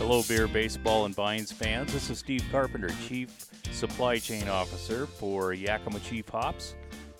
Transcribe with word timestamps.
Hello, 0.00 0.22
beer, 0.26 0.48
baseball, 0.48 1.04
and 1.04 1.14
vines 1.14 1.52
fans. 1.52 1.92
This 1.92 2.08
is 2.08 2.18
Steve 2.18 2.42
Carpenter, 2.50 2.88
Chief 3.06 3.28
Supply 3.70 4.18
Chain 4.18 4.48
Officer 4.48 5.04
for 5.04 5.52
Yakima 5.52 6.00
Chief 6.00 6.26
Hops. 6.26 6.74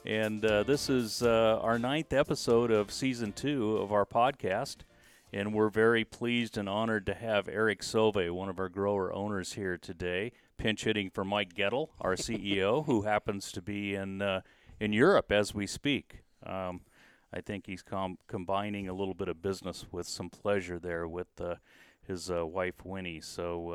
And 0.06 0.42
uh, 0.46 0.62
this 0.62 0.88
is 0.88 1.22
uh, 1.22 1.60
our 1.60 1.78
ninth 1.78 2.14
episode 2.14 2.70
of 2.70 2.90
season 2.90 3.34
two 3.34 3.76
of 3.76 3.92
our 3.92 4.06
podcast. 4.06 4.76
And 5.30 5.52
we're 5.52 5.68
very 5.68 6.06
pleased 6.06 6.56
and 6.56 6.70
honored 6.70 7.04
to 7.04 7.14
have 7.14 7.50
Eric 7.50 7.82
Sauve, 7.82 8.32
one 8.32 8.48
of 8.48 8.58
our 8.58 8.70
grower 8.70 9.12
owners, 9.12 9.52
here 9.52 9.76
today, 9.76 10.32
pinch 10.56 10.84
hitting 10.84 11.10
for 11.10 11.22
Mike 11.22 11.52
Gettle, 11.52 11.90
our 12.00 12.14
CEO, 12.14 12.86
who 12.86 13.02
happens 13.02 13.52
to 13.52 13.60
be 13.60 13.94
in, 13.94 14.22
uh, 14.22 14.40
in 14.80 14.94
Europe 14.94 15.30
as 15.30 15.54
we 15.54 15.66
speak. 15.66 16.22
Um, 16.46 16.80
I 17.30 17.42
think 17.42 17.66
he's 17.66 17.82
com- 17.82 18.16
combining 18.26 18.88
a 18.88 18.94
little 18.94 19.14
bit 19.14 19.28
of 19.28 19.42
business 19.42 19.84
with 19.92 20.08
some 20.08 20.30
pleasure 20.30 20.78
there 20.78 21.06
with 21.06 21.28
uh, 21.38 21.56
his 22.10 22.30
uh, 22.30 22.44
wife 22.44 22.84
Winnie. 22.84 23.20
So, 23.20 23.70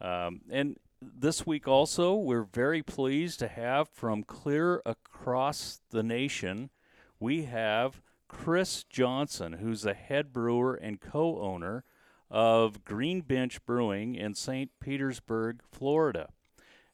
uh, 0.00 0.04
um, 0.04 0.40
and 0.50 0.76
this 1.00 1.46
week 1.46 1.68
also, 1.68 2.14
we're 2.14 2.42
very 2.42 2.82
pleased 2.82 3.38
to 3.40 3.48
have 3.48 3.88
from 3.88 4.22
clear 4.24 4.82
across 4.84 5.80
the 5.90 6.02
nation, 6.02 6.70
we 7.18 7.44
have 7.44 8.00
Chris 8.28 8.84
Johnson, 8.84 9.54
who's 9.54 9.82
the 9.82 9.94
head 9.94 10.32
brewer 10.32 10.74
and 10.74 11.00
co-owner 11.00 11.84
of 12.30 12.84
Green 12.84 13.20
Bench 13.22 13.64
Brewing 13.66 14.14
in 14.14 14.34
St. 14.34 14.70
Petersburg, 14.80 15.62
Florida. 15.70 16.28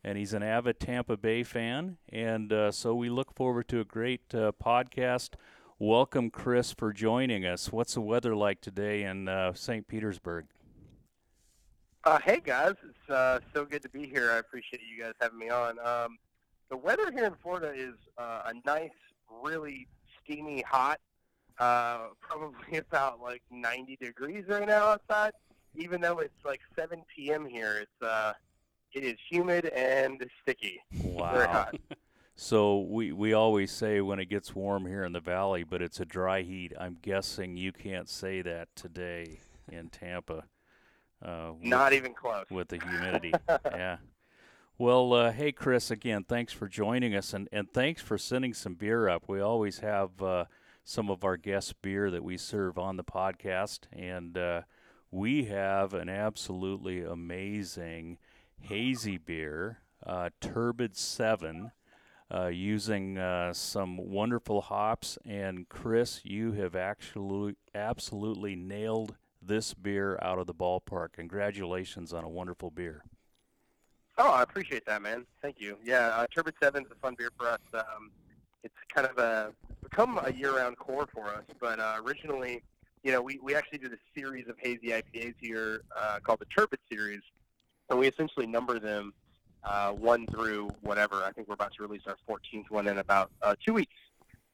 And 0.02 0.16
he's 0.16 0.32
an 0.32 0.42
avid 0.42 0.78
Tampa 0.78 1.16
Bay 1.16 1.42
fan, 1.42 1.98
and 2.08 2.52
uh, 2.52 2.70
so 2.70 2.94
we 2.94 3.08
look 3.08 3.34
forward 3.34 3.66
to 3.68 3.80
a 3.80 3.84
great 3.84 4.32
uh, 4.32 4.52
podcast. 4.52 5.30
Welcome, 5.78 6.30
Chris, 6.30 6.72
for 6.72 6.92
joining 6.92 7.44
us. 7.44 7.72
What's 7.72 7.94
the 7.94 8.00
weather 8.00 8.34
like 8.36 8.60
today 8.60 9.02
in 9.02 9.28
uh, 9.28 9.52
St. 9.52 9.86
Petersburg? 9.86 10.46
Uh, 12.06 12.20
hey 12.24 12.38
guys, 12.38 12.74
it's 12.88 13.10
uh, 13.10 13.40
so 13.52 13.64
good 13.64 13.82
to 13.82 13.88
be 13.88 14.06
here. 14.06 14.30
I 14.30 14.36
appreciate 14.36 14.80
you 14.88 15.02
guys 15.02 15.14
having 15.20 15.40
me 15.40 15.48
on. 15.48 15.76
Um, 15.84 16.18
the 16.70 16.76
weather 16.76 17.10
here 17.10 17.24
in 17.24 17.34
Florida 17.42 17.72
is 17.74 17.96
uh, 18.16 18.42
a 18.46 18.54
nice, 18.64 18.92
really 19.42 19.88
steamy, 20.22 20.62
hot, 20.62 21.00
uh, 21.58 22.10
probably 22.20 22.78
about 22.90 23.20
like 23.20 23.42
90 23.50 23.96
degrees 23.96 24.44
right 24.46 24.68
now 24.68 24.84
outside. 24.84 25.32
Even 25.74 26.00
though 26.00 26.20
it's 26.20 26.44
like 26.44 26.60
7 26.78 27.02
p.m. 27.12 27.44
here, 27.44 27.78
it's 27.82 28.08
uh, 28.08 28.34
it 28.92 29.02
is 29.02 29.16
humid 29.28 29.64
and 29.74 30.24
sticky. 30.40 30.80
Wow. 31.02 31.32
Very 31.32 31.48
hot. 31.48 31.74
So 32.38 32.80
we, 32.80 33.12
we 33.12 33.32
always 33.32 33.72
say 33.72 34.02
when 34.02 34.20
it 34.20 34.26
gets 34.26 34.54
warm 34.54 34.84
here 34.84 35.04
in 35.04 35.12
the 35.12 35.20
valley, 35.20 35.64
but 35.64 35.80
it's 35.80 36.00
a 36.00 36.04
dry 36.04 36.42
heat. 36.42 36.74
I'm 36.78 36.98
guessing 37.00 37.56
you 37.56 37.72
can't 37.72 38.10
say 38.10 38.42
that 38.42 38.68
today 38.76 39.40
in 39.72 39.88
Tampa. 39.88 40.44
Uh, 41.24 41.52
with- 41.54 41.64
Not 41.64 41.92
even 41.92 42.14
close. 42.14 42.46
with 42.50 42.68
the 42.68 42.78
humidity. 42.78 43.32
yeah. 43.66 43.98
Well, 44.78 45.12
uh, 45.14 45.32
hey, 45.32 45.52
Chris, 45.52 45.90
again, 45.90 46.24
thanks 46.24 46.52
for 46.52 46.68
joining 46.68 47.14
us, 47.14 47.32
and, 47.32 47.48
and 47.50 47.72
thanks 47.72 48.02
for 48.02 48.18
sending 48.18 48.52
some 48.52 48.74
beer 48.74 49.08
up. 49.08 49.24
We 49.26 49.40
always 49.40 49.78
have 49.78 50.20
uh, 50.22 50.44
some 50.84 51.08
of 51.10 51.24
our 51.24 51.38
guest 51.38 51.80
beer 51.80 52.10
that 52.10 52.22
we 52.22 52.36
serve 52.36 52.76
on 52.78 52.96
the 52.98 53.04
podcast, 53.04 53.80
and 53.90 54.36
uh, 54.36 54.62
we 55.10 55.44
have 55.46 55.94
an 55.94 56.10
absolutely 56.10 57.02
amazing 57.02 58.18
hazy 58.60 59.16
beer, 59.16 59.78
uh, 60.04 60.30
Turbid 60.40 60.96
7. 60.96 61.72
Uh, 62.28 62.46
using 62.48 63.16
uh, 63.18 63.52
some 63.52 63.96
wonderful 63.96 64.60
hops, 64.60 65.16
and 65.24 65.68
Chris, 65.68 66.22
you 66.24 66.50
have 66.52 66.74
actually 66.74 67.54
absolutely 67.72 68.56
nailed 68.56 69.14
this 69.46 69.74
beer 69.74 70.18
out 70.22 70.38
of 70.38 70.46
the 70.46 70.54
ballpark. 70.54 71.12
Congratulations 71.12 72.12
on 72.12 72.24
a 72.24 72.28
wonderful 72.28 72.70
beer. 72.70 73.02
Oh, 74.18 74.30
I 74.30 74.42
appreciate 74.42 74.86
that, 74.86 75.02
man. 75.02 75.26
Thank 75.42 75.56
you. 75.60 75.76
Yeah, 75.84 76.08
uh, 76.08 76.26
Turbid 76.34 76.54
Seven 76.62 76.84
is 76.84 76.90
a 76.90 76.94
fun 76.96 77.14
beer 77.18 77.30
for 77.38 77.48
us. 77.48 77.60
Um, 77.74 78.10
it's 78.62 78.74
kind 78.94 79.06
of 79.06 79.18
a 79.18 79.52
become 79.82 80.18
a 80.24 80.32
year-round 80.32 80.76
core 80.78 81.06
for 81.12 81.26
us. 81.28 81.44
But 81.60 81.78
uh, 81.78 81.96
originally, 82.04 82.62
you 83.02 83.12
know, 83.12 83.22
we, 83.22 83.38
we 83.42 83.54
actually 83.54 83.78
did 83.78 83.92
a 83.92 83.98
series 84.18 84.48
of 84.48 84.56
hazy 84.58 84.88
IPAs 84.88 85.34
here 85.40 85.82
uh, 85.96 86.18
called 86.22 86.40
the 86.40 86.46
Turbid 86.46 86.80
series, 86.90 87.20
and 87.88 87.98
we 87.98 88.08
essentially 88.08 88.46
number 88.46 88.78
them 88.78 89.12
uh, 89.64 89.92
one 89.92 90.26
through 90.26 90.70
whatever. 90.80 91.22
I 91.24 91.32
think 91.32 91.48
we're 91.48 91.54
about 91.54 91.72
to 91.74 91.82
release 91.82 92.02
our 92.06 92.16
14th 92.28 92.70
one 92.70 92.88
in 92.88 92.98
about 92.98 93.30
uh, 93.42 93.54
two 93.64 93.74
weeks, 93.74 93.94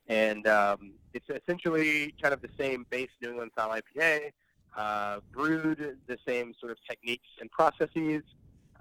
and 0.09 0.47
um, 0.47 0.93
it's 1.15 1.29
essentially 1.31 2.15
kind 2.21 2.35
of 2.35 2.43
the 2.43 2.51
same 2.59 2.87
base 2.91 3.11
New 3.23 3.31
England 3.31 3.53
style 3.55 3.71
IPA, 3.71 4.33
uh, 4.77 5.21
brewed 5.33 5.99
the 6.07 6.19
same 6.27 6.55
sort 6.59 6.73
of 6.73 6.79
techniques 6.89 7.29
and 7.41 7.51
processes. 7.51 8.23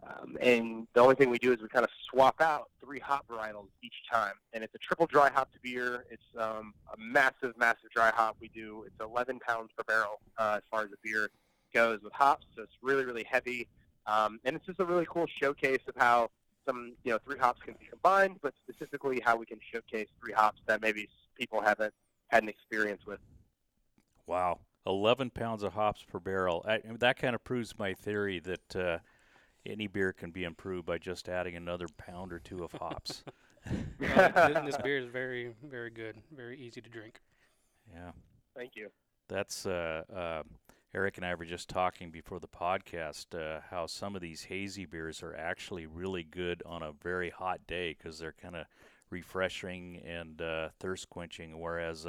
Um, 0.03 0.37
and 0.41 0.87
the 0.93 1.01
only 1.01 1.15
thing 1.15 1.29
we 1.29 1.37
do 1.37 1.53
is 1.53 1.61
we 1.61 1.67
kind 1.67 1.83
of 1.85 1.91
swap 2.09 2.41
out 2.41 2.69
three 2.83 2.99
hop 2.99 3.27
varietals 3.27 3.67
each 3.83 3.93
time. 4.11 4.33
And 4.53 4.63
it's 4.63 4.73
a 4.73 4.79
triple 4.79 5.05
dry 5.05 5.29
hopped 5.29 5.61
beer. 5.61 6.05
It's 6.09 6.23
um, 6.37 6.73
a 6.91 6.97
massive, 6.99 7.57
massive 7.57 7.91
dry 7.93 8.11
hop. 8.13 8.37
We 8.41 8.49
do 8.49 8.83
it's 8.87 8.95
11 8.99 9.39
pounds 9.39 9.69
per 9.77 9.83
barrel 9.83 10.19
uh, 10.37 10.55
as 10.57 10.63
far 10.71 10.83
as 10.83 10.89
the 10.89 10.97
beer 11.03 11.29
goes 11.73 11.99
with 12.03 12.13
hops. 12.13 12.45
So 12.55 12.63
it's 12.63 12.73
really, 12.81 13.05
really 13.05 13.25
heavy. 13.29 13.67
Um, 14.07 14.39
and 14.43 14.55
it's 14.55 14.65
just 14.65 14.79
a 14.79 14.85
really 14.85 15.05
cool 15.07 15.27
showcase 15.39 15.81
of 15.87 15.93
how 15.95 16.29
some, 16.65 16.93
you 17.03 17.11
know, 17.11 17.19
three 17.23 17.37
hops 17.37 17.61
can 17.63 17.75
be 17.79 17.85
combined, 17.85 18.37
but 18.41 18.53
specifically 18.67 19.19
how 19.23 19.35
we 19.35 19.45
can 19.45 19.59
showcase 19.71 20.07
three 20.19 20.33
hops 20.33 20.61
that 20.65 20.81
maybe 20.81 21.07
people 21.35 21.61
haven't 21.61 21.93
had 22.29 22.43
an 22.43 22.49
experience 22.49 23.01
with. 23.05 23.19
Wow. 24.25 24.59
11 24.85 25.29
pounds 25.31 25.63
of 25.63 25.73
hops 25.73 26.03
per 26.03 26.19
barrel. 26.19 26.65
I, 26.67 26.81
that 26.99 27.17
kind 27.17 27.35
of 27.35 27.43
proves 27.43 27.77
my 27.77 27.93
theory 27.93 28.39
that 28.39 28.75
uh, 28.75 28.97
any 29.65 29.87
beer 29.87 30.13
can 30.13 30.31
be 30.31 30.43
improved 30.43 30.85
by 30.85 30.97
just 30.97 31.29
adding 31.29 31.55
another 31.55 31.87
pound 31.97 32.33
or 32.33 32.39
two 32.39 32.63
of 32.63 32.71
hops. 32.73 33.23
Uh, 33.63 34.47
th- 34.47 34.65
this 34.65 34.77
beer 34.83 34.97
is 34.97 35.05
very, 35.05 35.53
very 35.63 35.91
good. 35.91 36.15
Very 36.35 36.59
easy 36.59 36.81
to 36.81 36.89
drink. 36.89 37.21
yeah. 37.93 38.09
Thank 38.55 38.75
you. 38.75 38.89
That's 39.29 39.67
uh, 39.67 40.01
uh, 40.11 40.41
Eric 40.95 41.17
and 41.17 41.25
I 41.27 41.35
were 41.35 41.45
just 41.45 41.69
talking 41.69 42.09
before 42.09 42.39
the 42.39 42.47
podcast 42.47 43.35
uh, 43.39 43.61
how 43.69 43.85
some 43.85 44.15
of 44.15 44.21
these 44.23 44.43
hazy 44.45 44.87
beers 44.87 45.21
are 45.21 45.35
actually 45.35 45.85
really 45.85 46.23
good 46.23 46.63
on 46.65 46.81
a 46.81 46.91
very 47.03 47.29
hot 47.29 47.59
day 47.67 47.95
because 47.95 48.17
they're 48.17 48.33
kind 48.33 48.55
of 48.55 48.65
refreshing 49.11 50.01
and 50.07 50.41
uh, 50.41 50.69
thirst 50.79 51.09
quenching, 51.11 51.59
whereas 51.59 52.07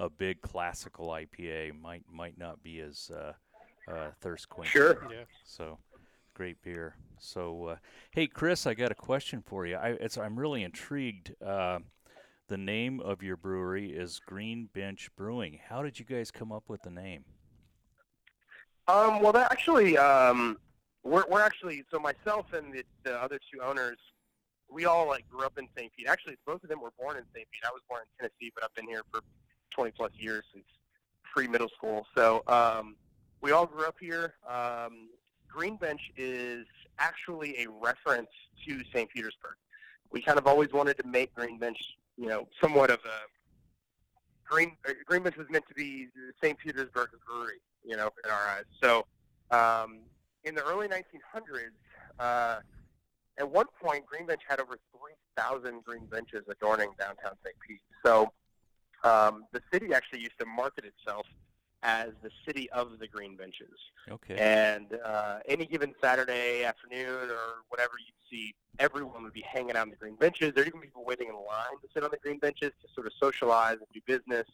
a 0.00 0.04
a 0.04 0.10
big 0.10 0.40
classical 0.40 1.08
IPA 1.08 1.80
might 1.80 2.04
might 2.10 2.38
not 2.38 2.62
be 2.62 2.80
as 2.80 3.10
uh, 3.14 3.32
uh, 3.90 4.10
thirst 4.20 4.48
quenching. 4.48 4.72
Sure. 4.72 5.06
Yeah. 5.10 5.24
So 5.44 5.78
great 6.34 6.62
beer. 6.62 6.96
So 7.18 7.66
uh, 7.66 7.76
hey, 8.10 8.26
Chris, 8.26 8.66
I 8.66 8.74
got 8.74 8.90
a 8.90 8.96
question 8.96 9.42
for 9.46 9.66
you. 9.66 9.76
I 9.76 9.90
it's 9.90 10.16
I'm 10.16 10.38
really 10.38 10.64
intrigued. 10.64 11.34
Uh, 11.44 11.80
the 12.48 12.58
name 12.58 12.98
of 12.98 13.22
your 13.22 13.36
brewery 13.36 13.90
is 13.90 14.20
Green 14.26 14.68
Bench 14.74 15.08
Brewing. 15.16 15.60
How 15.68 15.82
did 15.82 16.00
you 16.00 16.04
guys 16.04 16.32
come 16.32 16.50
up 16.50 16.64
with 16.66 16.82
the 16.82 16.90
name? 16.90 17.24
Um, 18.88 19.22
well, 19.22 19.30
that 19.30 19.52
actually, 19.52 19.96
um, 19.96 20.58
we're, 21.04 21.22
we're 21.30 21.42
actually, 21.42 21.84
so 21.92 22.00
myself 22.00 22.46
and 22.52 22.74
the, 22.74 22.82
the 23.04 23.14
other 23.22 23.38
two 23.52 23.60
owners, 23.62 23.98
we 24.68 24.84
all 24.84 25.06
like 25.06 25.28
grew 25.28 25.46
up 25.46 25.58
in 25.58 25.68
St. 25.78 25.92
Pete. 25.96 26.08
Actually, 26.08 26.38
both 26.44 26.64
of 26.64 26.68
them 26.68 26.80
were 26.80 26.90
born 26.98 27.16
in 27.16 27.22
St. 27.32 27.46
Pete. 27.52 27.62
I 27.64 27.70
was 27.70 27.82
born 27.88 28.00
in 28.02 28.08
Tennessee, 28.18 28.50
but 28.52 28.64
I've 28.64 28.74
been 28.74 28.88
here 28.88 29.02
for 29.12 29.20
20 29.74 29.92
plus 29.92 30.12
years 30.18 30.44
since 30.52 30.64
pre-middle 31.22 31.68
school. 31.68 32.06
So 32.16 32.42
um, 32.46 32.96
we 33.40 33.52
all 33.52 33.66
grew 33.66 33.86
up 33.86 33.96
here. 34.00 34.34
Um, 34.48 35.08
Green 35.48 35.76
Bench 35.76 36.00
is 36.16 36.66
actually 36.98 37.62
a 37.62 37.68
reference 37.68 38.30
to 38.66 38.82
St. 38.92 39.08
Petersburg. 39.10 39.56
We 40.12 40.22
kind 40.22 40.38
of 40.38 40.46
always 40.46 40.72
wanted 40.72 40.98
to 40.98 41.06
make 41.06 41.34
Green 41.34 41.58
Bench, 41.58 41.78
you 42.16 42.26
know, 42.26 42.48
somewhat 42.60 42.90
of 42.90 42.98
a 43.04 43.18
Green 44.48 44.72
uh, 44.88 44.92
Green 45.06 45.22
Bench 45.22 45.36
was 45.36 45.48
meant 45.48 45.64
to 45.68 45.74
be 45.74 46.08
St. 46.42 46.58
Petersburg 46.58 47.10
brewery, 47.26 47.60
you 47.84 47.96
know, 47.96 48.10
in 48.24 48.30
our 48.30 48.48
eyes. 48.48 48.64
So 48.82 49.06
um, 49.50 50.00
in 50.44 50.54
the 50.54 50.64
early 50.64 50.88
1900s, 50.88 51.70
uh, 52.18 52.60
at 53.38 53.48
one 53.48 53.66
point, 53.82 54.04
Green 54.06 54.26
Bench 54.26 54.42
had 54.46 54.60
over 54.60 54.76
3,000 55.36 55.84
green 55.84 56.04
benches 56.06 56.44
adorning 56.48 56.90
downtown 56.98 57.32
St. 57.44 57.54
Pete. 57.66 57.80
So 58.04 58.32
um, 59.04 59.44
the 59.52 59.62
city 59.72 59.92
actually 59.94 60.20
used 60.20 60.38
to 60.38 60.46
market 60.46 60.84
itself 60.84 61.26
as 61.82 62.10
the 62.22 62.30
city 62.46 62.68
of 62.70 62.98
the 62.98 63.06
green 63.06 63.36
benches. 63.36 63.78
Okay. 64.10 64.36
And 64.36 64.98
uh, 65.04 65.38
any 65.48 65.66
given 65.66 65.94
Saturday 66.00 66.64
afternoon 66.64 67.30
or 67.30 67.62
whatever 67.68 67.92
you'd 67.98 68.30
see, 68.30 68.54
everyone 68.78 69.22
would 69.22 69.32
be 69.32 69.42
hanging 69.42 69.76
out 69.76 69.82
on 69.82 69.90
the 69.90 69.96
green 69.96 70.16
benches. 70.16 70.52
There'd 70.54 70.68
even 70.68 70.80
be 70.80 70.88
people 70.88 71.04
waiting 71.04 71.28
in 71.28 71.34
line 71.34 71.78
to 71.80 71.88
sit 71.94 72.04
on 72.04 72.10
the 72.10 72.18
green 72.18 72.38
benches 72.38 72.72
to 72.82 72.88
sort 72.94 73.06
of 73.06 73.12
socialize 73.18 73.78
and 73.78 73.86
do 73.94 74.00
business 74.06 74.46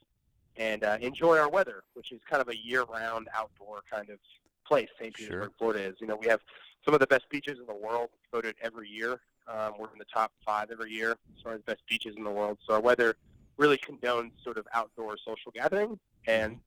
and 0.57 0.85
uh, 0.85 0.99
enjoy 1.01 1.37
our 1.39 1.51
weather, 1.51 1.83
which 1.95 2.13
is 2.13 2.21
kind 2.31 2.41
of 2.41 2.49
a 2.49 2.57
year-round 2.57 3.29
outdoor 3.35 3.83
kind 3.91 4.09
of 4.09 4.19
place. 4.67 4.89
St. 4.99 5.17
Sure. 5.17 5.27
Petersburg, 5.27 5.53
Florida 5.59 5.81
is. 5.81 5.95
You 6.01 6.07
know, 6.07 6.17
we 6.17 6.29
have 6.29 6.41
some 6.85 6.95
of 6.95 7.01
the 7.01 7.07
best 7.07 7.29
beaches 7.29 7.59
in 7.59 7.67
the 7.67 7.75
world 7.75 8.11
voted 8.33 8.55
every 8.63 8.89
year. 8.89 9.21
Um, 9.49 9.75
we're 9.79 9.93
in 9.93 9.99
the 9.99 10.07
top 10.13 10.33
five 10.45 10.71
every 10.71 10.91
year 10.91 11.13
as 11.13 11.43
far 11.43 11.53
as 11.53 11.61
the 11.61 11.73
best 11.73 11.87
beaches 11.89 12.15
in 12.17 12.25
the 12.25 12.31
world. 12.31 12.59
So 12.67 12.75
our 12.75 12.81
weather 12.81 13.17
really 13.57 13.79
condones 13.79 14.33
sort 14.43 14.59
of 14.59 14.67
outdoor 14.75 15.17
social 15.19 15.53
gathering. 15.53 15.99
And 16.27 16.59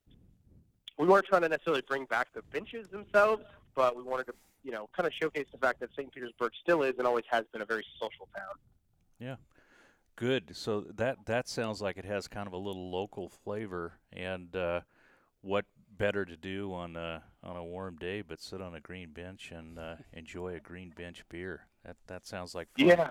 we 0.98 1.08
weren't 1.08 1.26
trying 1.26 1.44
to 1.44 1.50
necessarily 1.50 1.84
bring 1.88 2.06
back 2.06 2.28
the 2.34 2.42
benches 2.52 2.88
themselves, 2.88 3.44
but 3.76 3.96
we 3.96 4.04
wanted 4.04 4.28
to, 4.28 4.34
you 4.64 4.72
know, 4.72 4.90
kind 4.96 5.08
of 5.08 5.14
showcase 5.14 5.46
the 5.52 5.58
fact 5.58 5.80
that 5.80 5.90
St. 5.96 6.12
Petersburg 6.14 6.52
still 6.62 6.84
is 6.84 6.96
and 6.98 7.08
always 7.08 7.26
has 7.30 7.46
been 7.52 7.62
a 7.62 7.66
very 7.66 7.86
social 8.00 8.28
town. 8.36 8.56
Yeah. 9.20 9.36
Good. 10.16 10.52
So 10.54 10.82
that 10.82 11.18
that 11.28 11.48
sounds 11.48 11.82
like 11.82 11.98
it 11.98 12.04
has 12.04 12.28
kind 12.28 12.46
of 12.46 12.52
a 12.52 12.58
little 12.58 12.92
local 12.92 13.30
flavor, 13.30 13.94
and 14.12 14.54
uh, 14.54 14.82
what 15.40 15.64
better 15.98 16.26
to 16.26 16.36
do 16.36 16.74
on 16.74 16.98
a 16.98 17.24
on 17.42 17.56
a 17.56 17.64
warm 17.64 17.96
day 17.96 18.22
but 18.22 18.42
sit 18.42 18.62
on 18.62 18.76
a 18.76 18.82
green 18.82 19.12
bench 19.12 19.52
and 19.56 19.80
uh, 19.80 19.96
enjoy 20.12 20.56
a 20.56 20.60
green 20.60 20.90
bench 20.90 21.24
beer? 21.30 21.68
That 21.86 21.96
that 22.08 22.26
sounds 22.26 22.54
like 22.54 22.68
fun. 22.78 22.88
Yeah. 22.88 23.10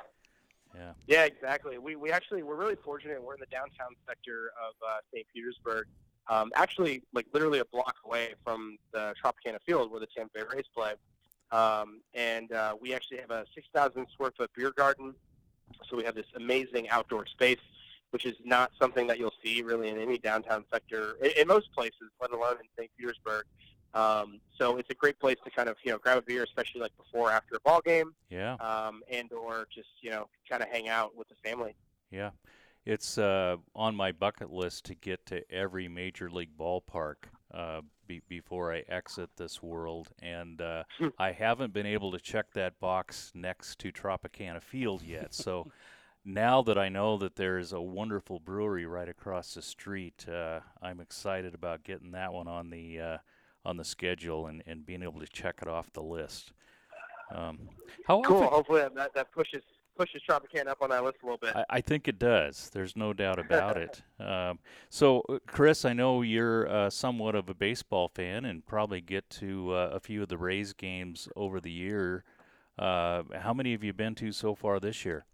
Yeah. 0.79 0.93
Yeah, 1.07 1.25
exactly. 1.25 1.79
We 1.79 1.97
we 1.97 2.11
actually 2.13 2.43
we're 2.43 2.57
really 2.57 2.77
fortunate. 2.77 3.23
We're 3.23 3.35
in 3.35 3.41
the 3.41 3.47
downtown 3.47 3.97
sector 4.07 4.53
of 4.63 4.75
uh, 4.87 4.99
St. 5.13 5.27
Petersburg. 5.35 5.87
Um, 6.29 6.53
actually, 6.55 7.03
like 7.13 7.27
literally 7.33 7.59
a 7.59 7.65
block 7.65 7.97
away 8.05 8.35
from 8.45 8.79
the 8.93 9.15
Tropicana 9.23 9.59
Field 9.67 9.91
where 9.91 10.01
the 10.01 10.07
Tampa 10.15 10.31
Bay 10.35 10.43
Rays 10.55 10.67
play. 10.75 10.93
Um, 11.51 12.03
and 12.15 12.53
uh, 12.53 12.75
we 12.81 12.95
actually 12.95 13.19
have 13.19 13.31
a 13.31 13.47
6,000 13.55 14.07
square 14.13 14.31
foot 14.37 14.51
beer 14.55 14.71
garden. 14.73 15.15
So 15.89 15.97
we 15.97 16.05
have 16.05 16.15
this 16.15 16.27
amazing 16.37 16.91
outdoor 16.91 17.27
space, 17.27 17.59
which 18.11 18.27
is 18.27 18.37
not 18.45 18.73
something 18.79 19.07
that 19.07 19.19
you'll 19.19 19.33
see 19.43 19.63
really 19.63 19.89
in 19.89 19.99
any 19.99 20.19
downtown 20.19 20.65
sector 20.71 21.17
in, 21.23 21.31
in 21.39 21.49
most 21.49 21.73
places, 21.73 22.11
let 22.21 22.31
alone 22.31 22.57
in 22.61 22.67
St. 22.77 22.91
Petersburg. 22.99 23.45
Um, 23.95 24.41
so 24.59 24.77
it's 24.77 24.91
a 24.91 24.95
great 24.95 25.19
place 25.19 25.37
to 25.45 25.51
kind 25.51 25.69
of 25.69 25.77
you 25.83 25.93
know 25.93 25.99
grab 25.99 26.19
a 26.19 26.23
beer, 26.23 26.43
especially 26.43 26.81
like 26.81 26.97
before 26.97 27.29
or 27.31 27.33
after 27.33 27.57
a 27.57 27.61
ball 27.61 27.81
game, 27.81 28.15
Yeah. 28.31 28.55
um, 28.55 29.03
and 29.11 29.33
or 29.33 29.67
just 29.75 29.89
you 30.03 30.11
know 30.11 30.29
kind 30.49 30.63
of 30.63 30.69
hang 30.69 30.89
out 30.89 31.17
with 31.17 31.29
the 31.29 31.35
family. 31.43 31.75
Yeah. 32.11 32.31
It's 32.85 33.19
uh, 33.19 33.57
on 33.75 33.95
my 33.95 34.13
bucket 34.13 34.51
list 34.51 34.87
to 34.87 34.95
get 34.95 35.27
to 35.27 35.43
every 35.53 35.89
major 35.89 36.31
league 36.31 36.57
ballpark 36.57 37.17
uh, 37.53 37.83
be- 38.07 38.23
before 38.29 38.73
I 38.73 38.83
exit 38.89 39.31
this 39.37 39.63
world, 39.63 40.09
and 40.23 40.61
uh. 40.61 40.85
I 41.19 41.33
haven't 41.33 41.73
been 41.75 41.85
able 41.87 42.13
to 42.13 42.19
check 42.19 42.53
that 42.55 42.81
box 42.81 43.31
next 43.35 43.79
to 43.81 43.93
Tropicana 43.93 44.63
Field 44.63 45.03
yet. 45.03 45.35
So 45.35 45.71
now 46.25 46.63
that 46.63 46.79
I 46.79 46.89
know 46.89 47.19
that 47.19 47.37
there 47.37 47.59
is 47.59 47.73
a 47.73 47.81
wonderful 47.81 48.41
brewery 48.41 48.87
right 48.87 49.09
across 49.09 49.53
the 49.55 49.63
street, 49.63 50.27
uh, 50.29 50.61
I'm 50.81 51.01
excited 51.01 51.55
about 51.55 51.85
getting 51.85 52.13
that 52.13 52.33
one 52.33 52.49
on 52.49 52.71
the 52.71 53.01
uh, 53.01 53.19
on 53.65 53.77
the 53.77 53.85
schedule 53.85 54.47
and, 54.47 54.63
and 54.67 54.87
being 54.87 55.03
able 55.03 55.21
to 55.21 55.27
check 55.27 55.57
it 55.63 55.69
off 55.69 55.93
the 55.93 56.03
list. 56.03 56.53
Um, 57.35 57.59
how 58.07 58.23
Cool. 58.23 58.39
often? 58.39 58.49
Hopefully 58.55 58.83
that- 58.95 59.15
that 59.15 59.33
pushes 59.33 59.63
pushes 59.97 60.23
Tropicana 60.31 60.69
up 60.69 60.81
on 60.81 60.91
that 60.91 61.03
list 61.03 61.17
a 61.25 61.27
little 61.27 61.39
bit. 61.39 61.57
I, 61.57 61.65
I 61.69 61.81
think 61.81 62.07
it 62.07 62.21
does. 62.21 62.71
There's 62.73 62.95
no 62.95 63.13
doubt 63.13 63.41
about 63.41 63.77
it. 63.77 64.01
Um, 64.21 64.61
so, 64.89 65.25
uh, 65.29 65.39
Chris, 65.49 65.85
I 65.85 65.93
know 65.93 66.23
you're 66.23 66.69
uh, 66.69 66.89
somewhat 66.89 67.35
of 67.35 67.49
a 67.49 67.55
baseball 67.55 68.09
fan 68.09 68.45
and 68.45 68.65
probably 68.65 69.01
get 69.01 69.29
to 69.31 69.73
uh, 69.75 69.91
a 69.93 69.99
few 69.99 70.23
of 70.23 70.29
the 70.29 70.39
Rays 70.39 70.73
games 70.73 71.29
over 71.35 71.61
the 71.61 71.73
year. 71.73 72.23
Uh, 72.79 73.25
how 73.41 73.53
many 73.53 73.73
have 73.73 73.83
you 73.83 73.93
been 73.93 74.15
to 74.15 74.31
so 74.31 74.55
far 74.55 74.79
this 74.79 75.05
year? 75.05 75.25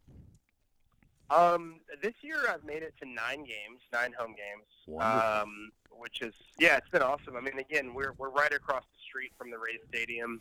Um, 1.34 1.80
this 2.02 2.14
year 2.22 2.38
I've 2.48 2.64
made 2.64 2.82
it 2.82 2.94
to 3.02 3.08
nine 3.08 3.44
games, 3.44 3.80
nine 3.92 4.12
home 4.16 4.34
games. 4.36 4.66
Wonderful. 4.86 5.42
Um, 5.42 5.72
which 5.98 6.22
is 6.22 6.34
yeah, 6.58 6.76
it's 6.76 6.88
been 6.88 7.02
awesome. 7.02 7.36
I 7.36 7.40
mean, 7.40 7.58
again, 7.58 7.94
we're 7.94 8.14
we're 8.18 8.30
right 8.30 8.52
across 8.52 8.82
the 8.82 9.00
street 9.06 9.32
from 9.38 9.50
the 9.50 9.58
Rays 9.58 9.80
Stadium, 9.88 10.40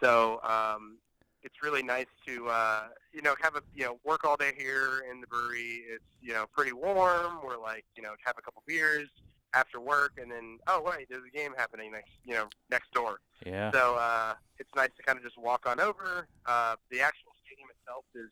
so 0.00 0.40
um, 0.42 0.98
it's 1.42 1.62
really 1.62 1.82
nice 1.82 2.06
to 2.26 2.48
uh, 2.48 2.82
you 3.12 3.22
know 3.22 3.34
have 3.40 3.56
a 3.56 3.62
you 3.74 3.84
know 3.84 3.98
work 4.04 4.24
all 4.24 4.36
day 4.36 4.52
here 4.56 5.04
in 5.10 5.20
the 5.20 5.26
brewery. 5.26 5.84
It's 5.88 6.04
you 6.20 6.32
know 6.32 6.46
pretty 6.52 6.72
warm. 6.72 7.38
We're 7.44 7.58
like 7.58 7.84
you 7.96 8.02
know 8.02 8.12
have 8.24 8.36
a 8.38 8.42
couple 8.42 8.62
beers 8.66 9.08
after 9.54 9.80
work, 9.80 10.18
and 10.20 10.30
then 10.30 10.58
oh 10.66 10.82
wait, 10.84 11.08
there's 11.08 11.24
a 11.26 11.36
game 11.36 11.52
happening 11.56 11.92
next 11.92 12.10
you 12.24 12.34
know 12.34 12.48
next 12.70 12.92
door. 12.92 13.20
Yeah. 13.46 13.70
So 13.72 13.96
uh, 13.96 14.34
it's 14.58 14.70
nice 14.74 14.90
to 14.96 15.02
kind 15.02 15.18
of 15.18 15.24
just 15.24 15.38
walk 15.38 15.66
on 15.66 15.80
over. 15.80 16.26
Uh, 16.46 16.76
the 16.90 17.00
actual 17.00 17.32
stadium 17.44 17.68
itself 17.70 18.04
is 18.14 18.30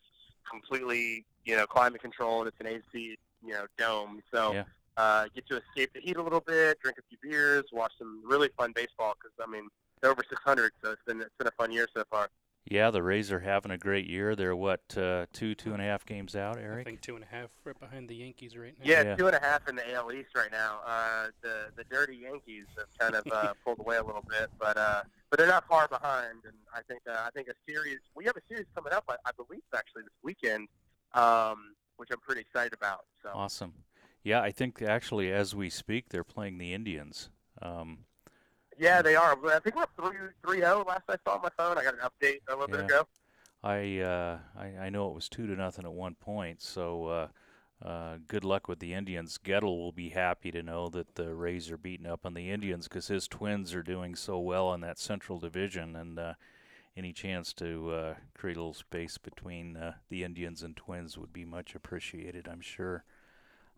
completely, 0.49 1.25
you 1.45 1.55
know, 1.55 1.65
climate 1.65 2.01
controlled. 2.01 2.47
It's 2.47 2.59
an 2.59 2.67
AC, 2.67 3.17
you 3.43 3.53
know, 3.53 3.65
dome. 3.77 4.21
So 4.33 4.53
Yeah. 4.53 4.63
uh, 4.97 5.27
get 5.33 5.47
to 5.47 5.57
escape 5.61 5.91
the 5.93 5.99
heat 6.01 6.17
a 6.17 6.21
little 6.21 6.41
bit, 6.41 6.79
drink 6.81 6.97
a 6.97 7.01
few 7.09 7.17
beers, 7.21 7.65
watch 7.71 7.93
some 7.97 8.21
really 8.25 8.49
fun 8.57 8.71
baseball. 8.73 9.15
Because 9.15 9.31
I 9.41 9.49
mean, 9.49 9.69
they're 10.01 10.11
over 10.11 10.23
600, 10.27 10.71
so 10.83 10.91
it's 10.91 11.01
been 11.05 11.21
it's 11.21 11.35
been 11.37 11.47
a 11.47 11.51
fun 11.51 11.71
year 11.71 11.87
so 11.95 12.03
far. 12.09 12.29
Yeah, 12.65 12.91
the 12.91 13.01
Rays 13.01 13.31
are 13.31 13.39
having 13.39 13.71
a 13.71 13.77
great 13.77 14.05
year. 14.07 14.35
They're 14.35 14.55
what 14.55 14.81
uh, 14.95 15.25
two, 15.33 15.55
two 15.55 15.73
and 15.73 15.81
a 15.81 15.85
half 15.85 16.05
games 16.05 16.35
out, 16.35 16.59
Eric. 16.59 16.81
I 16.81 16.83
think 16.91 17.01
two 17.01 17.15
and 17.15 17.23
a 17.23 17.27
half 17.27 17.49
right 17.63 17.77
behind 17.79 18.07
the 18.07 18.15
Yankees 18.15 18.55
right 18.55 18.75
now. 18.77 18.85
Yeah, 18.85 19.01
Yeah. 19.01 19.15
two 19.15 19.25
and 19.25 19.35
a 19.35 19.39
half 19.41 19.67
in 19.67 19.75
the 19.75 19.91
AL 19.93 20.11
East 20.11 20.29
right 20.35 20.51
now. 20.51 20.79
Uh, 20.85 21.27
the 21.41 21.71
the 21.75 21.83
dirty 21.85 22.17
Yankees 22.17 22.65
have 22.77 22.85
kind 22.99 23.15
of 23.15 23.25
uh, 23.31 23.53
pulled 23.65 23.79
away 23.79 23.97
a 23.97 24.03
little 24.03 24.23
bit, 24.29 24.49
but 24.59 24.77
uh, 24.77 25.01
but 25.31 25.39
they're 25.39 25.47
not 25.47 25.67
far 25.67 25.87
behind. 25.87 26.43
And 26.45 26.53
I 26.75 26.81
think 26.87 27.01
uh, 27.09 27.23
I 27.25 27.29
think 27.31 27.47
a 27.47 27.53
series 27.67 27.97
we 28.13 28.25
have 28.25 28.35
a 28.37 28.41
series 28.47 28.67
coming 28.75 28.93
up. 28.93 29.05
I, 29.09 29.15
I 29.25 29.31
believe 29.35 29.63
actually 29.75 30.03
this 30.03 30.13
weekend, 30.21 30.67
um, 31.13 31.73
which 31.97 32.09
I'm 32.11 32.19
pretty 32.19 32.41
excited 32.41 32.73
about. 32.73 33.05
So 33.23 33.29
Awesome. 33.33 33.73
Yeah, 34.23 34.41
I 34.41 34.51
think 34.51 34.81
actually 34.83 35.31
as 35.31 35.55
we 35.55 35.71
speak, 35.71 36.09
they're 36.09 36.23
playing 36.23 36.59
the 36.59 36.73
Indians. 36.73 37.29
Um, 37.61 37.99
yeah, 38.77 39.01
they 39.01 39.15
are. 39.15 39.35
I 39.47 39.59
think 39.59 39.75
we're 39.75 39.83
up 39.83 39.91
three 39.99 40.17
three 40.45 40.59
zero. 40.59 40.83
Last 40.87 41.03
I 41.09 41.15
saw 41.25 41.35
on 41.37 41.41
my 41.41 41.49
phone, 41.57 41.77
I 41.77 41.83
got 41.83 41.93
an 41.95 42.01
update 42.01 42.39
a 42.47 42.51
little 42.51 42.67
Yeah. 42.69 42.81
bit 42.81 42.85
ago. 42.85 43.07
I, 43.63 43.99
uh, 43.99 44.39
I 44.57 44.85
I 44.85 44.89
know 44.89 45.07
it 45.09 45.13
was 45.15 45.29
two 45.29 45.45
to 45.47 45.53
nothing 45.53 45.85
at 45.85 45.93
one 45.93 46.15
point. 46.15 46.61
So 46.61 47.05
uh, 47.05 47.27
uh, 47.83 48.17
good 48.27 48.43
luck 48.43 48.67
with 48.67 48.79
the 48.79 48.93
Indians. 48.93 49.39
Gettle 49.43 49.77
will 49.79 49.91
be 49.91 50.09
happy 50.09 50.51
to 50.51 50.61
know 50.61 50.89
that 50.89 51.15
the 51.15 51.33
Rays 51.33 51.71
are 51.71 51.77
beating 51.77 52.05
up 52.05 52.25
on 52.25 52.33
the 52.33 52.49
Indians 52.51 52.87
because 52.87 53.07
his 53.07 53.27
Twins 53.27 53.73
are 53.73 53.83
doing 53.83 54.15
so 54.15 54.39
well 54.39 54.73
in 54.73 54.81
that 54.81 54.99
Central 54.99 55.39
Division, 55.39 55.95
and 55.95 56.19
uh, 56.19 56.33
any 56.95 57.11
chance 57.13 57.53
to 57.53 57.91
uh, 57.91 58.13
create 58.35 58.57
a 58.57 58.59
little 58.59 58.73
space 58.73 59.17
between 59.17 59.77
uh, 59.77 59.93
the 60.09 60.23
Indians 60.23 60.61
and 60.61 60.75
Twins 60.75 61.17
would 61.17 61.33
be 61.33 61.45
much 61.45 61.73
appreciated. 61.73 62.47
I'm 62.47 62.61
sure. 62.61 63.03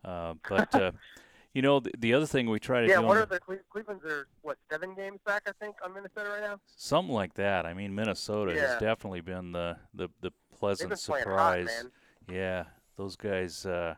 Uh, 0.03 0.33
but 0.50 0.73
uh, 0.75 0.91
you 1.53 1.61
know 1.61 1.79
the, 1.79 1.91
the 1.97 2.13
other 2.13 2.25
thing 2.25 2.50
we 2.50 2.59
try 2.59 2.81
to 2.81 2.88
Yeah, 2.88 3.00
do 3.00 3.07
what 3.07 3.17
are 3.17 3.25
the 3.25 3.39
Cle- 3.39 3.59
Cleveland's 3.69 4.03
are 4.05 4.27
what 4.41 4.57
seven 4.69 4.95
games 4.95 5.19
back? 5.25 5.44
I 5.47 5.51
think 5.63 5.75
on 5.83 5.94
Minnesota 5.94 6.29
right 6.29 6.41
now. 6.41 6.59
something 6.75 7.13
like 7.13 7.35
that. 7.35 7.65
I 7.65 7.73
mean, 7.73 7.95
Minnesota 7.95 8.53
has 8.59 8.79
definitely 8.81 9.21
been 9.21 9.53
the 9.53 9.77
the, 9.94 10.09
the 10.21 10.31
pleasant 10.57 10.97
surprise. 11.00 11.69
hot. 11.71 11.91
Yeah, 12.27 12.63
those 12.95 13.15
guys, 13.15 13.65
uh, 13.65 13.95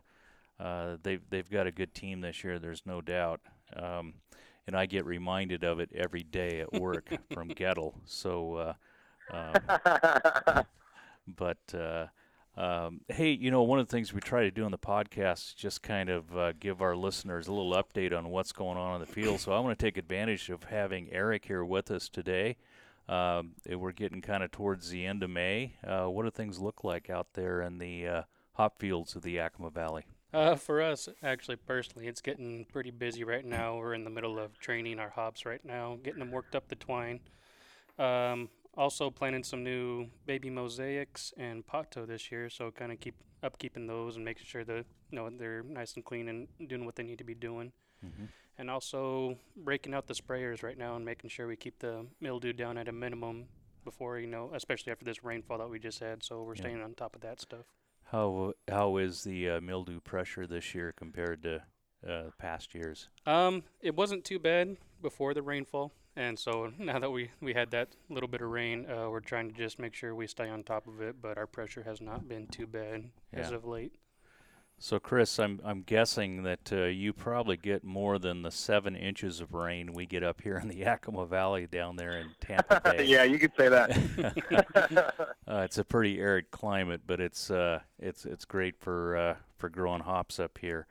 uh, 0.58 0.96
they've 1.02 1.22
they've 1.30 1.50
got 1.50 1.66
a 1.66 1.72
good 1.72 1.94
team 1.94 2.20
this 2.20 2.42
year. 2.44 2.58
There's 2.58 2.82
no 2.86 3.00
doubt. 3.00 3.40
Um, 3.74 4.14
and 4.66 4.76
I 4.76 4.86
get 4.86 5.06
reminded 5.06 5.64
of 5.64 5.80
it 5.80 5.90
every 5.94 6.22
day 6.22 6.60
at 6.60 6.72
work 6.72 7.10
from 7.32 7.48
Gettle. 7.48 7.94
So, 8.04 8.74
uh, 9.32 9.54
um, 10.56 10.64
but 11.36 11.58
uh, 11.74 12.06
um, 12.56 13.00
hey, 13.08 13.30
you 13.30 13.50
know, 13.50 13.62
one 13.62 13.78
of 13.78 13.86
the 13.86 13.92
things 13.92 14.12
we 14.12 14.20
try 14.20 14.42
to 14.42 14.50
do 14.50 14.64
on 14.64 14.70
the 14.70 14.78
podcast 14.78 15.48
is 15.48 15.54
just 15.54 15.82
kind 15.82 16.08
of 16.08 16.36
uh, 16.36 16.52
give 16.58 16.80
our 16.80 16.96
listeners 16.96 17.48
a 17.48 17.52
little 17.52 17.74
update 17.74 18.16
on 18.16 18.30
what's 18.30 18.52
going 18.52 18.78
on 18.78 18.94
in 18.94 19.00
the 19.00 19.12
field. 19.12 19.40
So 19.40 19.52
I 19.52 19.60
want 19.60 19.78
to 19.78 19.84
take 19.84 19.96
advantage 19.96 20.48
of 20.48 20.64
having 20.64 21.08
Eric 21.12 21.44
here 21.44 21.64
with 21.64 21.90
us 21.90 22.08
today. 22.08 22.56
Um, 23.08 23.52
we're 23.68 23.92
getting 23.92 24.20
kind 24.20 24.42
of 24.42 24.50
towards 24.50 24.90
the 24.90 25.06
end 25.06 25.22
of 25.22 25.30
May. 25.30 25.74
Uh, 25.86 26.06
what 26.06 26.24
do 26.24 26.30
things 26.30 26.58
look 26.58 26.82
like 26.82 27.08
out 27.08 27.28
there 27.34 27.62
in 27.62 27.78
the 27.78 28.06
uh, 28.06 28.22
hop 28.56 28.78
fields 28.78 29.14
of 29.16 29.22
the 29.22 29.32
Yakima 29.32 29.70
Valley? 29.70 30.04
Uh, 30.32 30.54
for 30.56 30.82
us, 30.82 31.08
actually, 31.22 31.56
personally, 31.56 32.08
it's 32.08 32.20
getting 32.20 32.66
pretty 32.72 32.90
busy 32.90 33.24
right 33.24 33.44
now. 33.44 33.76
We're 33.76 33.94
in 33.94 34.04
the 34.04 34.10
middle 34.10 34.38
of 34.38 34.58
training 34.58 34.98
our 34.98 35.10
hops 35.10 35.46
right 35.46 35.64
now, 35.64 35.98
getting 36.02 36.18
them 36.18 36.30
worked 36.30 36.54
up 36.54 36.68
the 36.68 36.74
twine. 36.74 37.20
Um, 37.98 38.50
also 38.76 39.10
planting 39.10 39.42
some 39.44 39.64
new 39.64 40.08
baby 40.26 40.50
mosaics 40.50 41.32
and 41.38 41.66
Pahto 41.66 42.06
this 42.06 42.30
year, 42.30 42.50
so 42.50 42.70
kind 42.70 42.92
of 42.92 43.00
keep 43.00 43.14
upkeeping 43.42 43.86
those 43.86 44.16
and 44.16 44.24
making 44.24 44.44
sure 44.44 44.64
that 44.64 44.84
you 45.10 45.16
know 45.16 45.30
they're 45.30 45.62
nice 45.62 45.94
and 45.94 46.04
clean 46.04 46.28
and 46.28 46.48
doing 46.68 46.84
what 46.84 46.96
they 46.96 47.02
need 47.02 47.18
to 47.18 47.24
be 47.24 47.34
doing. 47.34 47.72
Mhm. 48.04 48.28
And 48.58 48.70
also 48.70 49.38
breaking 49.56 49.94
out 49.94 50.06
the 50.06 50.14
sprayers 50.14 50.62
right 50.62 50.76
now 50.76 50.96
and 50.96 51.04
making 51.04 51.30
sure 51.30 51.46
we 51.46 51.56
keep 51.56 51.78
the 51.78 52.06
mildew 52.20 52.52
down 52.52 52.76
at 52.76 52.88
a 52.88 52.92
minimum 52.92 53.48
before 53.84 54.18
you 54.18 54.26
know, 54.26 54.50
especially 54.52 54.92
after 54.92 55.04
this 55.04 55.22
rainfall 55.22 55.58
that 55.58 55.68
we 55.70 55.78
just 55.78 56.00
had. 56.00 56.22
So 56.22 56.42
we're 56.42 56.54
Yeah. 56.54 56.62
staying 56.62 56.82
on 56.82 56.94
top 56.94 57.14
of 57.14 57.22
that 57.22 57.40
stuff. 57.40 57.66
How 58.10 58.52
how 58.68 58.98
is 58.98 59.24
the 59.24 59.50
uh, 59.50 59.60
mildew 59.60 60.00
pressure 60.00 60.46
this 60.46 60.74
year 60.74 60.92
compared 60.96 61.42
to 61.42 61.62
uh, 62.08 62.30
past 62.38 62.74
years? 62.74 63.08
Um, 63.26 63.64
it 63.80 63.96
wasn't 63.96 64.24
too 64.24 64.38
bad 64.38 64.76
before 65.02 65.34
the 65.34 65.42
rainfall, 65.42 65.92
and 66.14 66.38
so 66.38 66.72
now 66.78 66.98
that 67.00 67.10
we 67.10 67.30
we 67.40 67.54
had 67.54 67.70
that 67.72 67.88
little 68.08 68.28
bit 68.28 68.42
of 68.42 68.48
rain, 68.48 68.86
uh, 68.88 69.10
we're 69.10 69.20
trying 69.20 69.50
to 69.50 69.56
just 69.56 69.78
make 69.78 69.94
sure 69.94 70.14
we 70.14 70.26
stay 70.28 70.48
on 70.48 70.62
top 70.62 70.86
of 70.86 71.00
it. 71.00 71.20
But 71.20 71.36
our 71.36 71.46
pressure 71.46 71.82
has 71.82 72.00
not 72.00 72.28
been 72.28 72.46
too 72.46 72.66
bad 72.66 73.10
as 73.32 73.50
of 73.50 73.64
late. 73.64 73.92
So, 74.78 74.98
Chris, 74.98 75.38
I'm 75.38 75.60
I'm 75.64 75.82
guessing 75.82 76.42
that 76.42 76.70
uh, 76.70 76.84
you 76.84 77.14
probably 77.14 77.56
get 77.56 77.82
more 77.82 78.18
than 78.18 78.42
the 78.42 78.50
seven 78.50 78.94
inches 78.94 79.40
of 79.40 79.54
rain 79.54 79.94
we 79.94 80.04
get 80.04 80.22
up 80.22 80.42
here 80.42 80.58
in 80.58 80.68
the 80.68 80.76
Yakima 80.84 81.24
Valley 81.24 81.66
down 81.66 81.96
there 81.96 82.18
in 82.18 82.28
Tampa 82.40 82.80
Bay. 82.84 83.04
yeah, 83.04 83.22
you 83.24 83.38
could 83.38 83.52
say 83.56 83.68
that. 83.70 85.24
uh, 85.48 85.60
it's 85.60 85.78
a 85.78 85.84
pretty 85.84 86.18
arid 86.18 86.50
climate, 86.50 87.00
but 87.06 87.20
it's 87.20 87.50
uh, 87.50 87.80
it's 87.98 88.26
it's 88.26 88.44
great 88.44 88.78
for 88.78 89.16
uh, 89.16 89.34
for 89.56 89.70
growing 89.70 90.02
hops 90.02 90.38
up 90.38 90.58
here, 90.58 90.86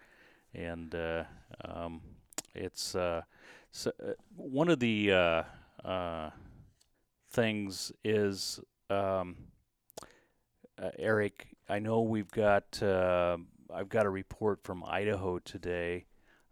and 0.55 0.95
uh, 0.95 1.25
um, 1.63 2.01
it's 2.55 2.95
uh, 2.95 3.21
so, 3.71 3.91
uh, 4.03 4.13
one 4.35 4.69
of 4.69 4.79
the 4.79 5.11
uh, 5.11 5.43
uh, 5.87 6.31
things 7.29 7.91
is 8.03 8.59
um, 8.89 9.35
uh, 10.81 10.89
Eric. 10.97 11.49
I 11.69 11.77
know 11.77 12.01
we've 12.01 12.31
got. 12.31 12.81
Uh, 12.81 13.37
I've 13.73 13.89
got 13.89 14.05
a 14.05 14.09
report 14.09 14.63
from 14.63 14.83
Idaho 14.83 15.39
today 15.39 16.05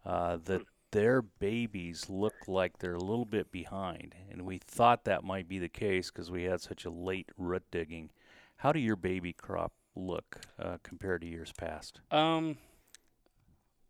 uh, 0.04 0.38
that 0.44 0.62
their 0.92 1.22
babies 1.22 2.08
look 2.08 2.34
like 2.46 2.78
they're 2.78 2.94
a 2.94 2.98
little 3.02 3.24
bit 3.24 3.50
behind, 3.50 4.14
and 4.30 4.42
we 4.42 4.58
thought 4.58 5.04
that 5.04 5.24
might 5.24 5.48
be 5.48 5.58
the 5.58 5.68
case 5.68 6.10
because 6.10 6.30
we 6.30 6.44
had 6.44 6.60
such 6.60 6.84
a 6.84 6.90
late 6.90 7.30
root 7.36 7.64
digging. 7.70 8.10
How 8.58 8.72
do 8.72 8.78
your 8.78 8.96
baby 8.96 9.32
crop 9.32 9.72
look 9.96 10.40
uh, 10.58 10.78
compared 10.82 11.22
to 11.22 11.26
years 11.26 11.52
past? 11.52 12.00
Um, 12.10 12.58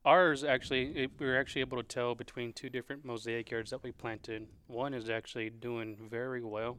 ours 0.04 0.44
actually, 0.44 0.96
it, 0.96 1.10
we 1.18 1.26
were 1.26 1.38
actually 1.38 1.60
able 1.60 1.76
to 1.76 1.82
tell 1.82 2.14
between 2.14 2.52
two 2.52 2.70
different 2.70 3.04
mosaic 3.04 3.50
yards 3.50 3.70
that 3.70 3.82
we 3.82 3.92
planted. 3.92 4.46
One 4.66 4.94
is 4.94 5.10
actually 5.10 5.50
doing 5.50 5.96
very 6.10 6.42
well, 6.42 6.78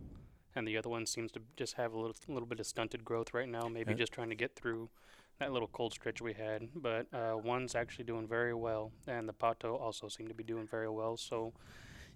and 0.56 0.68
the 0.68 0.78
other 0.78 0.90
one 0.90 1.06
seems 1.06 1.32
to 1.34 1.42
just 1.56 1.76
have 1.76 1.94
a 1.94 2.00
little, 2.00 2.16
little 2.28 2.48
bit 2.48 2.60
of 2.60 2.66
stunted 2.66 3.06
growth 3.06 3.34
right 3.34 3.50
now. 3.50 3.68
Maybe 3.68 3.94
Uh, 3.94 3.98
just 3.98 4.12
trying 4.12 4.30
to 4.30 4.36
get 4.36 4.56
through 4.56 4.90
that 5.40 5.52
little 5.52 5.68
cold 5.68 5.94
stretch 5.94 6.22
we 6.22 6.34
had. 6.34 6.70
But 6.76 7.08
uh, 7.14 7.38
one's 7.38 7.76
actually 7.76 8.06
doing 8.06 8.28
very 8.28 8.54
well, 8.54 8.92
and 9.08 9.28
the 9.28 9.34
Pahto 9.34 9.80
also 9.80 10.08
seemed 10.08 10.30
to 10.30 10.36
be 10.36 10.44
doing 10.44 10.68
very 10.68 10.90
well. 10.90 11.18
So. 11.18 11.54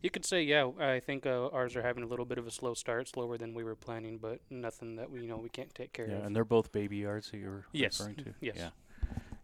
You 0.02 0.10
could 0.10 0.24
say, 0.26 0.44
yeah. 0.44 0.72
I 0.80 1.02
think 1.02 1.26
uh, 1.26 1.50
ours 1.50 1.76
are 1.76 1.82
having 1.82 2.04
a 2.04 2.08
little 2.08 2.24
bit 2.24 2.38
of 2.38 2.48
a 2.48 2.52
slow 2.52 2.74
start, 2.74 3.10
slower 3.10 3.38
than 3.38 3.54
we 3.54 3.66
were 3.66 3.76
planning, 3.76 4.18
but 4.18 4.40
nothing 4.50 4.96
that 4.96 5.12
we, 5.12 5.24
you 5.24 5.28
know, 5.28 5.36
we 5.36 5.50
can't 5.50 5.76
take 5.76 5.92
care 5.92 6.08
Yeah, 6.08 6.20
of. 6.20 6.24
and 6.24 6.34
they're 6.34 6.46
both 6.46 6.72
baby 6.72 6.96
yards 6.96 7.32
that 7.32 7.38
you're 7.40 7.66
Yes, 7.74 8.00
referring 8.00 8.16
to. 8.24 8.34
yes. 8.40 8.56
Yeah. 8.56 8.70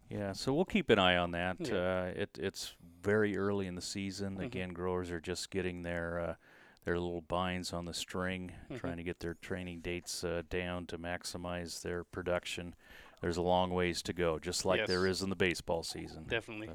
Yeah. 0.08 0.32
So 0.32 0.54
we'll 0.54 0.64
keep 0.64 0.88
an 0.88 0.98
eye 0.98 1.18
on 1.18 1.32
that. 1.32 1.56
Yeah. 1.60 1.74
Uh, 1.74 2.12
it 2.16 2.38
it's 2.40 2.74
very 3.02 3.36
early 3.36 3.66
in 3.66 3.74
the 3.74 3.82
season. 3.82 4.38
Mhm. 4.38 4.44
Again, 4.46 4.68
growers 4.70 5.10
are 5.10 5.20
just 5.20 5.50
getting 5.50 5.82
their 5.82 6.18
uh, 6.20 6.34
their 6.86 6.98
little 6.98 7.20
bines 7.20 7.74
on 7.74 7.84
the 7.84 7.92
string, 7.92 8.52
Mhm. 8.70 8.78
trying 8.78 8.96
to 8.96 9.02
get 9.02 9.20
their 9.20 9.34
training 9.34 9.80
dates 9.80 10.24
uh, 10.24 10.40
down 10.48 10.86
to 10.86 10.96
maximize 10.96 11.82
their 11.82 12.02
production. 12.02 12.74
There's 13.20 13.36
a 13.36 13.42
long 13.42 13.70
ways 13.70 14.02
to 14.02 14.12
go, 14.12 14.38
just 14.38 14.64
like 14.64 14.86
there 14.86 15.06
Yes. 15.06 15.16
is 15.16 15.22
in 15.22 15.30
the 15.30 15.36
baseball 15.36 15.82
season. 15.82 16.24
Definitely. 16.28 16.70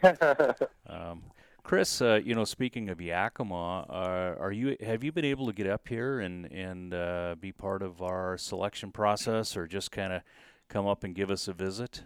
But, 0.00 0.14
uh, 0.22 0.54
um, 0.86 1.22
Chris, 1.62 2.00
uh, 2.00 2.20
you 2.24 2.34
know, 2.34 2.44
speaking 2.44 2.88
of 2.88 3.00
Yakima, 3.00 3.86
uh, 3.88 4.40
are 4.40 4.52
you 4.52 4.76
have 4.80 5.04
you 5.04 5.12
been 5.12 5.24
able 5.24 5.46
to 5.46 5.52
get 5.52 5.66
up 5.66 5.88
here 5.88 6.20
and 6.20 6.46
and 6.52 6.94
uh, 6.94 7.34
be 7.38 7.52
part 7.52 7.82
of 7.82 8.00
our 8.02 8.38
selection 8.38 8.92
process, 8.92 9.56
or 9.56 9.66
just 9.66 9.90
kind 9.90 10.12
of 10.12 10.22
come 10.68 10.86
up 10.86 11.04
and 11.04 11.14
give 11.14 11.30
us 11.30 11.48
a 11.48 11.52
visit? 11.52 12.02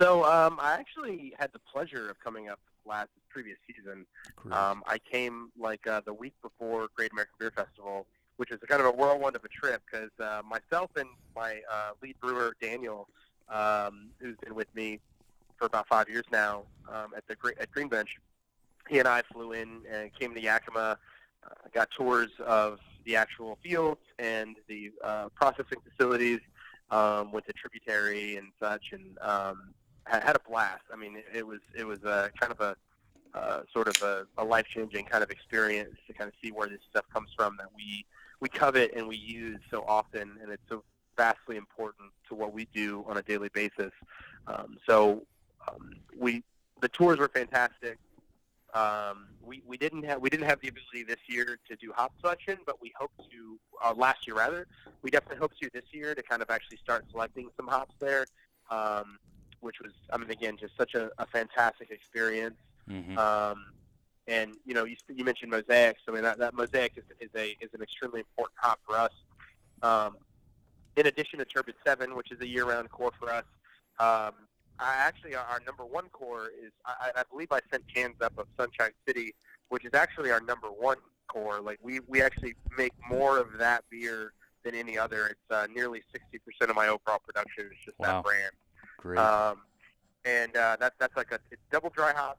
So 0.00 0.24
um, 0.24 0.58
I 0.60 0.74
actually 0.74 1.34
had 1.38 1.52
the 1.52 1.58
pleasure 1.58 2.08
of 2.08 2.18
coming 2.20 2.48
up 2.48 2.60
last 2.86 3.10
previous 3.28 3.58
season. 3.66 4.06
Um, 4.50 4.82
I 4.86 4.98
came 4.98 5.50
like 5.58 5.86
uh, 5.86 6.00
the 6.04 6.14
week 6.14 6.34
before 6.42 6.88
Great 6.94 7.12
American 7.12 7.34
Beer 7.38 7.50
Festival, 7.50 8.06
which 8.38 8.52
is 8.52 8.58
kind 8.68 8.80
of 8.80 8.86
a 8.86 8.92
whirlwind 8.92 9.36
of 9.36 9.44
a 9.44 9.48
trip 9.48 9.82
because 9.90 10.10
uh, 10.20 10.40
myself 10.48 10.90
and 10.96 11.08
my 11.36 11.60
uh, 11.70 11.90
lead 12.02 12.14
brewer 12.20 12.54
Daniel, 12.62 13.08
um, 13.48 14.08
who's 14.20 14.36
been 14.36 14.54
with 14.54 14.72
me 14.74 15.00
for 15.56 15.66
about 15.66 15.86
five 15.88 16.08
years 16.08 16.24
now 16.30 16.62
um, 16.88 17.08
at 17.16 17.26
the 17.26 17.36
at 17.60 17.70
Green 17.72 17.88
Bench, 17.88 18.16
he 18.88 19.00
and 19.00 19.08
I 19.08 19.22
flew 19.32 19.52
in 19.52 19.82
and 19.92 20.10
came 20.18 20.34
to 20.34 20.40
Yakima, 20.40 20.98
uh, 21.44 21.48
got 21.74 21.90
tours 21.90 22.30
of 22.46 22.78
the 23.04 23.16
actual 23.16 23.58
fields 23.62 24.00
and 24.20 24.56
the 24.68 24.92
uh, 25.02 25.28
processing 25.34 25.78
facilities, 25.88 26.40
um, 26.92 27.32
went 27.32 27.44
to 27.46 27.52
tributary 27.52 28.36
and 28.36 28.48
such, 28.60 28.92
and 28.92 29.18
um, 29.20 29.74
had, 30.04 30.22
had 30.22 30.36
a 30.36 30.40
blast. 30.48 30.84
I 30.92 30.96
mean, 30.96 31.16
it, 31.16 31.38
it 31.38 31.46
was 31.46 31.60
it 31.76 31.84
was 31.84 32.04
a 32.04 32.30
kind 32.38 32.52
of 32.52 32.60
a 32.60 32.76
uh, 33.34 33.62
sort 33.72 33.88
of 33.88 34.00
a, 34.02 34.26
a 34.38 34.44
life-changing 34.44 35.04
kind 35.06 35.22
of 35.22 35.30
experience 35.30 35.96
to 36.06 36.12
kind 36.12 36.28
of 36.28 36.34
see 36.42 36.50
where 36.50 36.68
this 36.68 36.80
stuff 36.88 37.04
comes 37.12 37.30
from 37.36 37.56
that 37.58 37.66
we 37.76 38.06
we 38.40 38.48
covet 38.48 38.92
and 38.94 39.06
we 39.06 39.16
use 39.16 39.60
so 39.70 39.84
often, 39.86 40.36
and 40.42 40.50
it's 40.50 40.62
so 40.68 40.82
vastly 41.16 41.56
important 41.56 42.10
to 42.28 42.34
what 42.34 42.52
we 42.52 42.68
do 42.74 43.04
on 43.08 43.16
a 43.16 43.22
daily 43.22 43.48
basis. 43.52 43.92
Um, 44.46 44.76
so 44.88 45.22
um, 45.68 45.90
we 46.16 46.42
the 46.80 46.88
tours 46.88 47.18
were 47.18 47.28
fantastic. 47.28 47.98
Um, 48.74 49.28
we, 49.42 49.62
we 49.66 49.76
didn't 49.76 50.04
have 50.04 50.20
we 50.20 50.30
didn't 50.30 50.46
have 50.46 50.60
the 50.60 50.68
ability 50.68 51.02
this 51.02 51.20
year 51.28 51.58
to 51.68 51.76
do 51.76 51.92
hop 51.94 52.12
selection, 52.20 52.58
but 52.66 52.80
we 52.80 52.92
hope 52.98 53.10
to 53.30 53.58
uh, 53.84 53.94
last 53.96 54.26
year 54.26 54.36
rather. 54.36 54.66
We 55.02 55.10
definitely 55.10 55.38
hope 55.38 55.52
to 55.62 55.70
this 55.72 55.84
year 55.92 56.14
to 56.14 56.22
kind 56.22 56.42
of 56.42 56.50
actually 56.50 56.78
start 56.78 57.04
selecting 57.10 57.48
some 57.56 57.66
hops 57.66 57.94
there, 58.00 58.26
um, 58.70 59.18
which 59.60 59.76
was 59.82 59.92
I 60.12 60.18
mean 60.18 60.30
again 60.30 60.56
just 60.60 60.76
such 60.76 60.94
a, 60.94 61.10
a 61.18 61.26
fantastic 61.26 61.90
experience. 61.90 62.56
hmm 62.88 63.18
Um, 63.18 63.64
and 64.28 64.52
you 64.64 64.74
know, 64.74 64.84
you, 64.84 64.96
you 65.08 65.24
mentioned 65.24 65.50
mosaics. 65.50 66.02
I 66.06 66.12
mean, 66.12 66.22
that, 66.22 66.38
that 66.38 66.54
mosaic 66.54 66.92
is, 66.96 67.04
is 67.20 67.30
a 67.34 67.56
is 67.60 67.70
an 67.74 67.82
extremely 67.82 68.20
important 68.20 68.56
hop 68.60 68.78
for 68.86 68.96
us. 68.96 69.12
Um, 69.82 70.16
in 70.96 71.06
addition 71.06 71.38
to 71.38 71.44
Turbid 71.44 71.74
Seven, 71.86 72.14
which 72.14 72.30
is 72.32 72.40
a 72.40 72.46
year-round 72.46 72.90
core 72.90 73.12
for 73.18 73.30
us, 73.30 73.44
um, 74.00 74.32
I 74.80 74.94
actually 74.96 75.34
our, 75.34 75.60
number 75.66 75.84
one 75.84 76.08
core 76.10 76.50
is 76.62 76.70
I, 76.84 77.10
I 77.16 77.22
believe 77.30 77.48
I 77.50 77.60
sent 77.70 77.82
cans 77.92 78.16
up 78.20 78.34
of 78.36 78.46
Sunshine 78.58 78.92
City, 79.06 79.34
which 79.70 79.84
is 79.84 79.94
actually 79.94 80.30
our 80.30 80.40
number 80.40 80.68
one 80.68 80.98
core. 81.28 81.60
Like 81.60 81.78
we 81.82 82.00
we 82.06 82.20
actually 82.22 82.54
make 82.76 82.92
more 83.10 83.38
of 83.38 83.58
that 83.58 83.84
beer 83.90 84.32
than 84.64 84.74
any 84.74 84.98
other. 84.98 85.26
It's 85.28 85.50
uh, 85.50 85.66
nearly 85.74 86.02
60% 86.12 86.68
of 86.68 86.76
my 86.76 86.88
overall 86.88 87.20
production 87.24 87.66
is 87.66 87.78
just 87.84 87.98
Wow. 87.98 88.06
that 88.06 88.24
brand. 88.24 88.52
Great. 88.98 89.18
Um, 89.18 89.62
and 90.24 90.56
uh, 90.56 90.76
that's 90.78 90.94
that's 90.98 91.16
like 91.16 91.32
a 91.32 91.38
it's 91.50 91.62
double 91.70 91.90
dry 91.90 92.12
hop, 92.12 92.38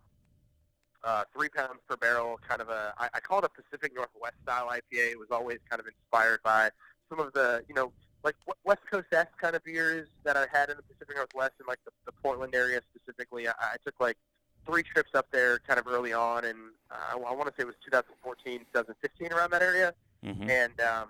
uh, 1.03 1.23
three 1.33 1.49
pounds 1.49 1.79
per 1.87 1.95
barrel, 1.97 2.39
kind 2.47 2.61
of 2.61 2.69
a 2.69 2.93
I, 2.97 3.09
I 3.13 3.19
call 3.19 3.39
it 3.39 3.45
a 3.45 3.49
Pacific 3.49 3.95
Northwest 3.95 4.35
style 4.43 4.67
IPA. 4.67 5.11
It 5.11 5.19
was 5.19 5.29
always 5.31 5.59
kind 5.69 5.79
of 5.79 5.87
inspired 5.87 6.41
by 6.43 6.69
some 7.09 7.19
of 7.19 7.33
the 7.33 7.63
you 7.67 7.75
know 7.75 7.91
like 8.23 8.35
West 8.65 8.81
Coast 8.91 9.07
S 9.11 9.27
kind 9.39 9.55
of 9.55 9.63
beers 9.63 10.07
that 10.23 10.35
I 10.35 10.45
had 10.51 10.69
in 10.69 10.75
the 10.77 10.83
Pacific 10.83 11.15
Northwest 11.15 11.53
and 11.59 11.67
like 11.67 11.79
the, 11.85 11.91
the 12.05 12.11
Portland 12.11 12.53
area 12.53 12.81
specifically. 12.93 13.47
I, 13.47 13.53
I 13.59 13.75
took 13.83 13.99
like 13.99 14.17
three 14.65 14.83
trips 14.83 15.11
up 15.15 15.27
there 15.31 15.59
kind 15.59 15.79
of 15.79 15.87
early 15.87 16.13
on, 16.13 16.45
and 16.45 16.57
uh, 16.91 17.15
I, 17.15 17.17
I 17.17 17.33
want 17.33 17.47
to 17.47 17.53
say 17.55 17.63
it 17.63 17.67
was 17.67 17.75
2014, 17.85 18.59
2015 18.73 19.31
around 19.31 19.51
that 19.51 19.61
area. 19.61 19.93
hmm 20.23 20.49
And 20.49 20.79
um, 20.81 21.07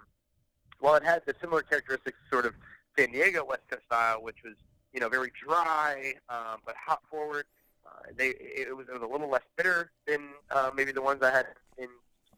while 0.80 0.96
it 0.96 1.04
had 1.04 1.24
the 1.26 1.34
similar 1.42 1.62
characteristics, 1.62 2.18
sort 2.30 2.46
of 2.46 2.54
San 2.98 3.12
Diego 3.12 3.44
West 3.44 3.64
Coast 3.70 3.84
style, 3.86 4.22
which 4.22 4.38
was 4.44 4.54
you 4.94 5.00
know 5.00 5.10
very 5.10 5.32
dry 5.46 6.14
um, 6.30 6.60
but 6.66 6.76
hop 6.76 7.04
forward, 7.10 7.46
uh, 7.90 8.12
they 8.16 8.30
it 8.30 8.76
was, 8.76 8.88
it 8.88 8.94
was 8.94 9.02
a 9.02 9.12
little 9.12 9.30
less 9.30 9.44
bitter 9.58 9.92
than 10.08 10.30
uh, 10.52 10.72
maybe 10.76 10.92
the 10.92 11.02
ones 11.02 11.22
I 11.22 11.32
had 11.32 11.48
in 11.78 11.88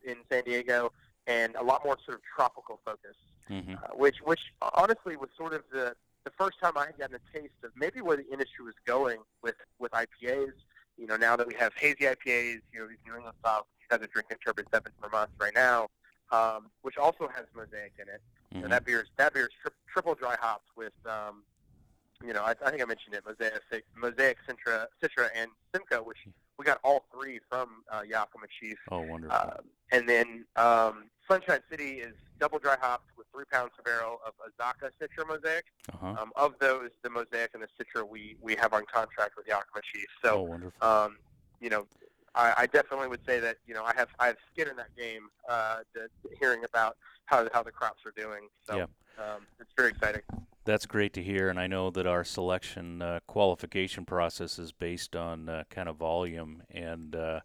in 0.04 0.18
San 0.32 0.44
Diego, 0.44 0.92
and 1.28 1.56
a 1.56 1.64
lot 1.64 1.84
more 1.86 1.98
sort 2.06 2.18
of 2.18 2.24
tropical 2.36 2.80
focus, 2.86 3.16
hmm 3.48 3.74
uh, 3.74 3.96
which 3.96 4.18
which 4.24 4.42
honestly 4.76 5.16
was 5.16 5.30
sort 5.38 5.54
of 5.54 5.64
the 5.72 5.96
the 6.24 6.32
first 6.38 6.60
time 6.62 6.74
I 6.78 6.86
had 6.88 6.98
gotten 6.98 7.16
a 7.16 7.38
taste 7.38 7.54
of 7.64 7.72
maybe 7.76 8.02
where 8.02 8.18
the 8.18 8.28
industry 8.32 8.66
was 8.66 8.76
going 8.86 9.20
with 9.42 9.56
with 9.80 9.92
IPAs. 9.92 10.54
You 10.98 11.08
know, 11.08 11.18
now 11.18 11.36
that 11.36 11.48
we 11.48 11.56
have 11.56 11.74
hazy 11.76 12.04
IPAs, 12.06 12.62
you 12.72 12.80
know, 12.80 12.88
these 12.88 12.98
New 13.08 13.16
England 13.16 13.36
styles, 13.40 13.66
you 13.80 13.88
guys 13.98 14.06
are 14.06 14.12
drinking 14.12 14.38
Turbid 14.46 14.68
Seven 14.72 14.92
from 15.00 15.16
us 15.16 15.30
right 15.40 15.54
now, 15.56 15.88
um, 16.32 16.70
which 16.84 16.98
also 16.98 17.28
has 17.28 17.46
mosaic 17.56 17.94
in 17.98 18.08
it. 18.08 18.22
hmm 18.54 18.64
And 18.64 18.72
that 18.72 18.86
beer 18.86 19.02
is 19.02 19.08
that 19.18 19.34
beer 19.34 19.46
is 19.46 19.54
tri- 19.62 19.72
triple 19.92 20.16
dry 20.16 20.36
hopped 20.40 20.70
with, 20.76 20.94
um, 21.06 21.44
you 22.26 22.34
know, 22.34 22.42
I, 22.44 22.52
I 22.66 22.70
think 22.70 22.82
I 22.82 22.86
mentioned 22.86 23.16
it, 23.16 23.24
Mosaic, 23.26 23.84
Mosaic, 23.96 24.38
Citra, 24.48 24.86
Citra, 25.04 25.30
and 25.36 25.50
Simcoe, 25.74 26.04
which 26.04 26.18
we 26.58 26.66
got 26.66 26.80
all 26.84 27.06
three 27.14 27.40
from 27.50 27.84
uh, 27.92 28.02
Yakima 28.08 28.46
Chief. 28.60 28.78
Oh, 28.92 29.02
wonderful. 29.02 29.38
Um, 29.38 29.66
and 29.92 30.08
then 30.08 30.46
um, 30.56 31.06
Sunshine 31.30 31.62
City 31.70 32.00
is 32.00 32.14
double 32.40 32.60
dry 32.60 32.76
hopped 32.80 33.10
with 33.18 33.28
three 33.34 33.46
pounds 33.52 33.72
per 33.76 33.84
barrel 33.84 34.20
of 34.26 34.34
Azacca 34.48 34.90
Citra 35.02 35.28
Mosaic. 35.28 35.66
uh-huh. 35.94 36.16
Um, 36.22 36.32
of 36.36 36.54
those, 36.60 36.90
the 37.04 37.10
Mosaic 37.10 37.52
and 37.54 37.64
the 37.64 37.68
Citra 37.84 38.08
we 38.08 38.36
we 38.42 38.56
have 38.56 38.74
on 38.74 38.84
contract 38.92 39.36
with 39.38 39.48
Yakima 39.48 39.82
Chief. 39.94 40.06
oh, 40.24 40.28
So, 40.28 40.42
wonderful. 40.42 40.88
um, 40.88 41.18
you 41.60 41.70
know, 41.70 41.86
I, 42.36 42.54
I 42.60 42.66
definitely 42.68 43.08
would 43.08 43.26
say 43.26 43.40
that 43.40 43.58
you 43.68 43.74
know 43.74 43.84
I 43.84 43.94
have 43.96 44.10
I 44.20 44.28
have 44.28 44.38
skin 44.54 44.68
in 44.70 44.76
that 44.78 44.96
game. 44.96 45.30
Uh, 45.50 45.80
to, 45.96 46.08
hearing 46.40 46.64
about 46.64 46.96
how 47.26 47.48
how 47.54 47.62
the 47.64 47.72
crops 47.72 48.06
are 48.06 48.14
doing. 48.16 48.48
So 48.68 48.78
Yeah. 48.78 48.84
um, 49.24 49.46
it's 49.60 49.72
very 49.78 49.90
exciting. 49.90 50.22
That's 50.64 50.86
great 50.86 51.14
to 51.14 51.24
hear, 51.24 51.50
and 51.50 51.60
I 51.60 51.66
know 51.66 51.90
that 51.90 52.06
our 52.06 52.24
selection 52.24 53.02
uh, 53.02 53.20
qualification 53.26 54.06
process 54.06 54.60
is 54.60 54.72
based 54.72 55.16
on 55.16 55.50
uh, 55.50 55.64
kind 55.72 55.90
of 55.90 55.96
volume. 55.96 56.62
And 56.70 57.16
uh, 57.16 57.40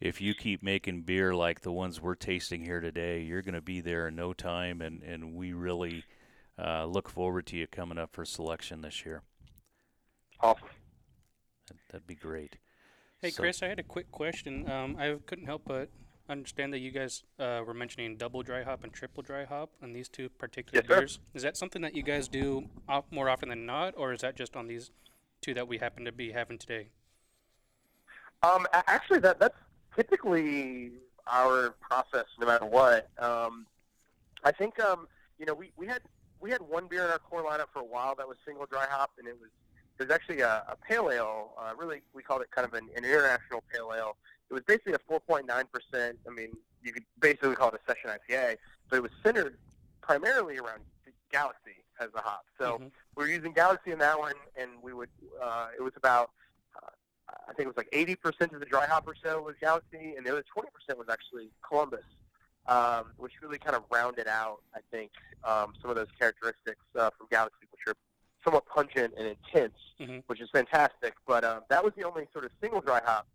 if 0.00 0.20
you 0.20 0.34
keep 0.34 0.62
making 0.62 1.02
beer 1.02 1.34
like 1.34 1.62
the 1.62 1.72
ones 1.72 2.00
we're 2.00 2.14
tasting 2.14 2.62
here 2.64 2.80
today, 2.80 3.22
you're 3.22 3.42
going 3.42 3.54
to 3.54 3.60
be 3.60 3.80
there 3.80 4.06
in 4.06 4.14
no 4.14 4.32
time, 4.32 4.80
and, 4.82 5.02
and 5.02 5.34
we 5.34 5.52
really 5.52 6.04
uh, 6.62 6.84
look 6.84 7.08
forward 7.08 7.46
to 7.46 7.56
you 7.56 7.66
coming 7.66 7.98
up 7.98 8.10
for 8.12 8.24
selection 8.24 8.82
this 8.82 9.04
year. 9.04 9.22
Awesome. 10.40 10.68
That, 11.66 11.76
that'd 11.90 12.06
be 12.06 12.14
great. 12.14 12.56
Hey, 13.20 13.30
So- 13.30 13.42
Chris, 13.42 13.64
I 13.64 13.66
had 13.66 13.80
a 13.80 13.84
quick 13.84 14.12
question. 14.12 14.70
Um, 14.70 14.96
I 14.96 15.16
couldn't 15.26 15.46
help 15.46 15.62
but 15.66 15.88
understand 16.30 16.72
that 16.72 16.78
you 16.78 16.90
guys 16.90 17.24
uh, 17.38 17.62
were 17.66 17.74
mentioning 17.74 18.16
double 18.16 18.42
dry 18.42 18.62
hop 18.62 18.84
and 18.84 18.92
triple 18.92 19.22
dry 19.22 19.44
hop 19.44 19.70
on 19.82 19.92
these 19.92 20.08
two 20.08 20.28
particular 20.28 20.82
Yes, 20.82 20.88
sir. 20.88 21.00
beers. 21.00 21.18
Is 21.34 21.42
that 21.42 21.56
something 21.56 21.82
that 21.82 21.94
you 21.94 22.02
guys 22.02 22.28
do 22.28 22.68
off, 22.88 23.04
more 23.10 23.28
often 23.28 23.48
than 23.48 23.66
not, 23.66 23.94
or 23.96 24.12
is 24.12 24.20
that 24.20 24.36
just 24.36 24.56
on 24.56 24.68
these 24.68 24.90
two 25.42 25.54
that 25.54 25.66
we 25.68 25.78
happen 25.78 26.04
to 26.04 26.12
be 26.12 26.32
having 26.32 26.58
today? 26.58 26.90
Um, 28.42 28.66
actually, 28.72 29.18
that 29.20 29.38
that's 29.38 29.56
typically 29.94 30.92
our 31.26 31.74
process 31.80 32.26
no 32.38 32.46
matter 32.46 32.64
what. 32.64 33.10
Um, 33.18 33.66
I 34.44 34.52
think 34.52 34.80
um, 34.80 35.08
you 35.38 35.46
know 35.46 35.54
we, 35.54 35.72
we 35.76 35.86
had 35.86 36.00
we 36.40 36.50
had 36.50 36.62
one 36.62 36.86
beer 36.88 37.04
in 37.04 37.10
our 37.10 37.18
core 37.18 37.44
lineup 37.44 37.66
for 37.72 37.80
a 37.80 37.84
while 37.84 38.14
that 38.16 38.26
was 38.26 38.38
single 38.46 38.66
dry 38.66 38.86
hop, 38.88 39.10
and 39.18 39.28
it 39.28 39.36
was 39.38 39.50
was 40.00 40.10
actually 40.10 40.40
a, 40.40 40.64
a 40.68 40.76
pale 40.76 41.10
ale. 41.10 41.50
Uh, 41.58 41.72
really, 41.76 42.00
we 42.14 42.22
called 42.22 42.42
it 42.42 42.50
kind 42.50 42.66
of 42.66 42.74
an, 42.74 42.88
an 42.96 43.04
international 43.04 43.62
pale 43.72 43.92
ale. 43.96 44.16
It 44.50 44.54
was 44.54 44.62
basically 44.64 44.94
a 44.94 44.98
4.9 44.98 45.46
percent. 45.70 46.18
I 46.26 46.30
mean, 46.30 46.56
you 46.82 46.92
could 46.92 47.04
basically 47.20 47.54
call 47.54 47.68
it 47.68 47.80
a 47.86 47.92
session 47.92 48.10
IPA, 48.10 48.56
but 48.88 48.96
it 48.96 49.02
was 49.02 49.12
centered 49.22 49.58
primarily 50.00 50.58
around 50.58 50.80
Galaxy 51.30 51.84
as 52.00 52.08
the 52.12 52.20
hop. 52.20 52.44
So 52.58 52.78
Mhm. 52.78 52.90
we 53.14 53.24
were 53.24 53.30
using 53.30 53.52
Galaxy 53.52 53.92
in 53.92 53.98
that 53.98 54.18
one, 54.18 54.34
and 54.56 54.82
we 54.82 54.92
would. 54.92 55.10
Uh, 55.40 55.68
it 55.76 55.82
was 55.82 55.92
about. 55.96 56.30
Uh, 56.74 56.88
I 57.48 57.52
think 57.52 57.60
it 57.60 57.68
was 57.68 57.76
like 57.76 57.90
80% 57.92 58.52
of 58.52 58.60
the 58.60 58.66
dry 58.66 58.86
hop 58.86 59.06
or 59.06 59.14
so 59.22 59.42
was 59.42 59.54
Galaxy, 59.60 60.16
and 60.16 60.26
the 60.26 60.30
other 60.32 60.44
20% 60.56 60.98
was 60.98 61.08
actually 61.08 61.50
Columbus, 61.62 62.04
um, 62.66 63.12
which 63.18 63.34
really 63.42 63.58
kind 63.58 63.76
of 63.76 63.84
rounded 63.90 64.26
out, 64.26 64.62
I 64.74 64.80
think, 64.90 65.12
um, 65.44 65.74
some 65.80 65.90
of 65.90 65.96
those 65.96 66.10
characteristics 66.18 66.80
uh, 66.96 67.10
from 67.10 67.28
Galaxy, 67.30 67.66
which 67.70 67.82
are 67.86 67.94
somewhat 68.44 68.66
pungent 68.66 69.14
and 69.16 69.26
intense, 69.26 69.76
Mhm. 70.00 70.22
which 70.26 70.40
is 70.40 70.48
fantastic. 70.50 71.14
But 71.26 71.44
um, 71.44 71.62
that 71.68 71.84
was 71.84 71.92
the 71.96 72.04
only 72.04 72.26
sort 72.32 72.44
of 72.44 72.52
single 72.60 72.80
dry 72.80 73.00
hop. 73.04 73.26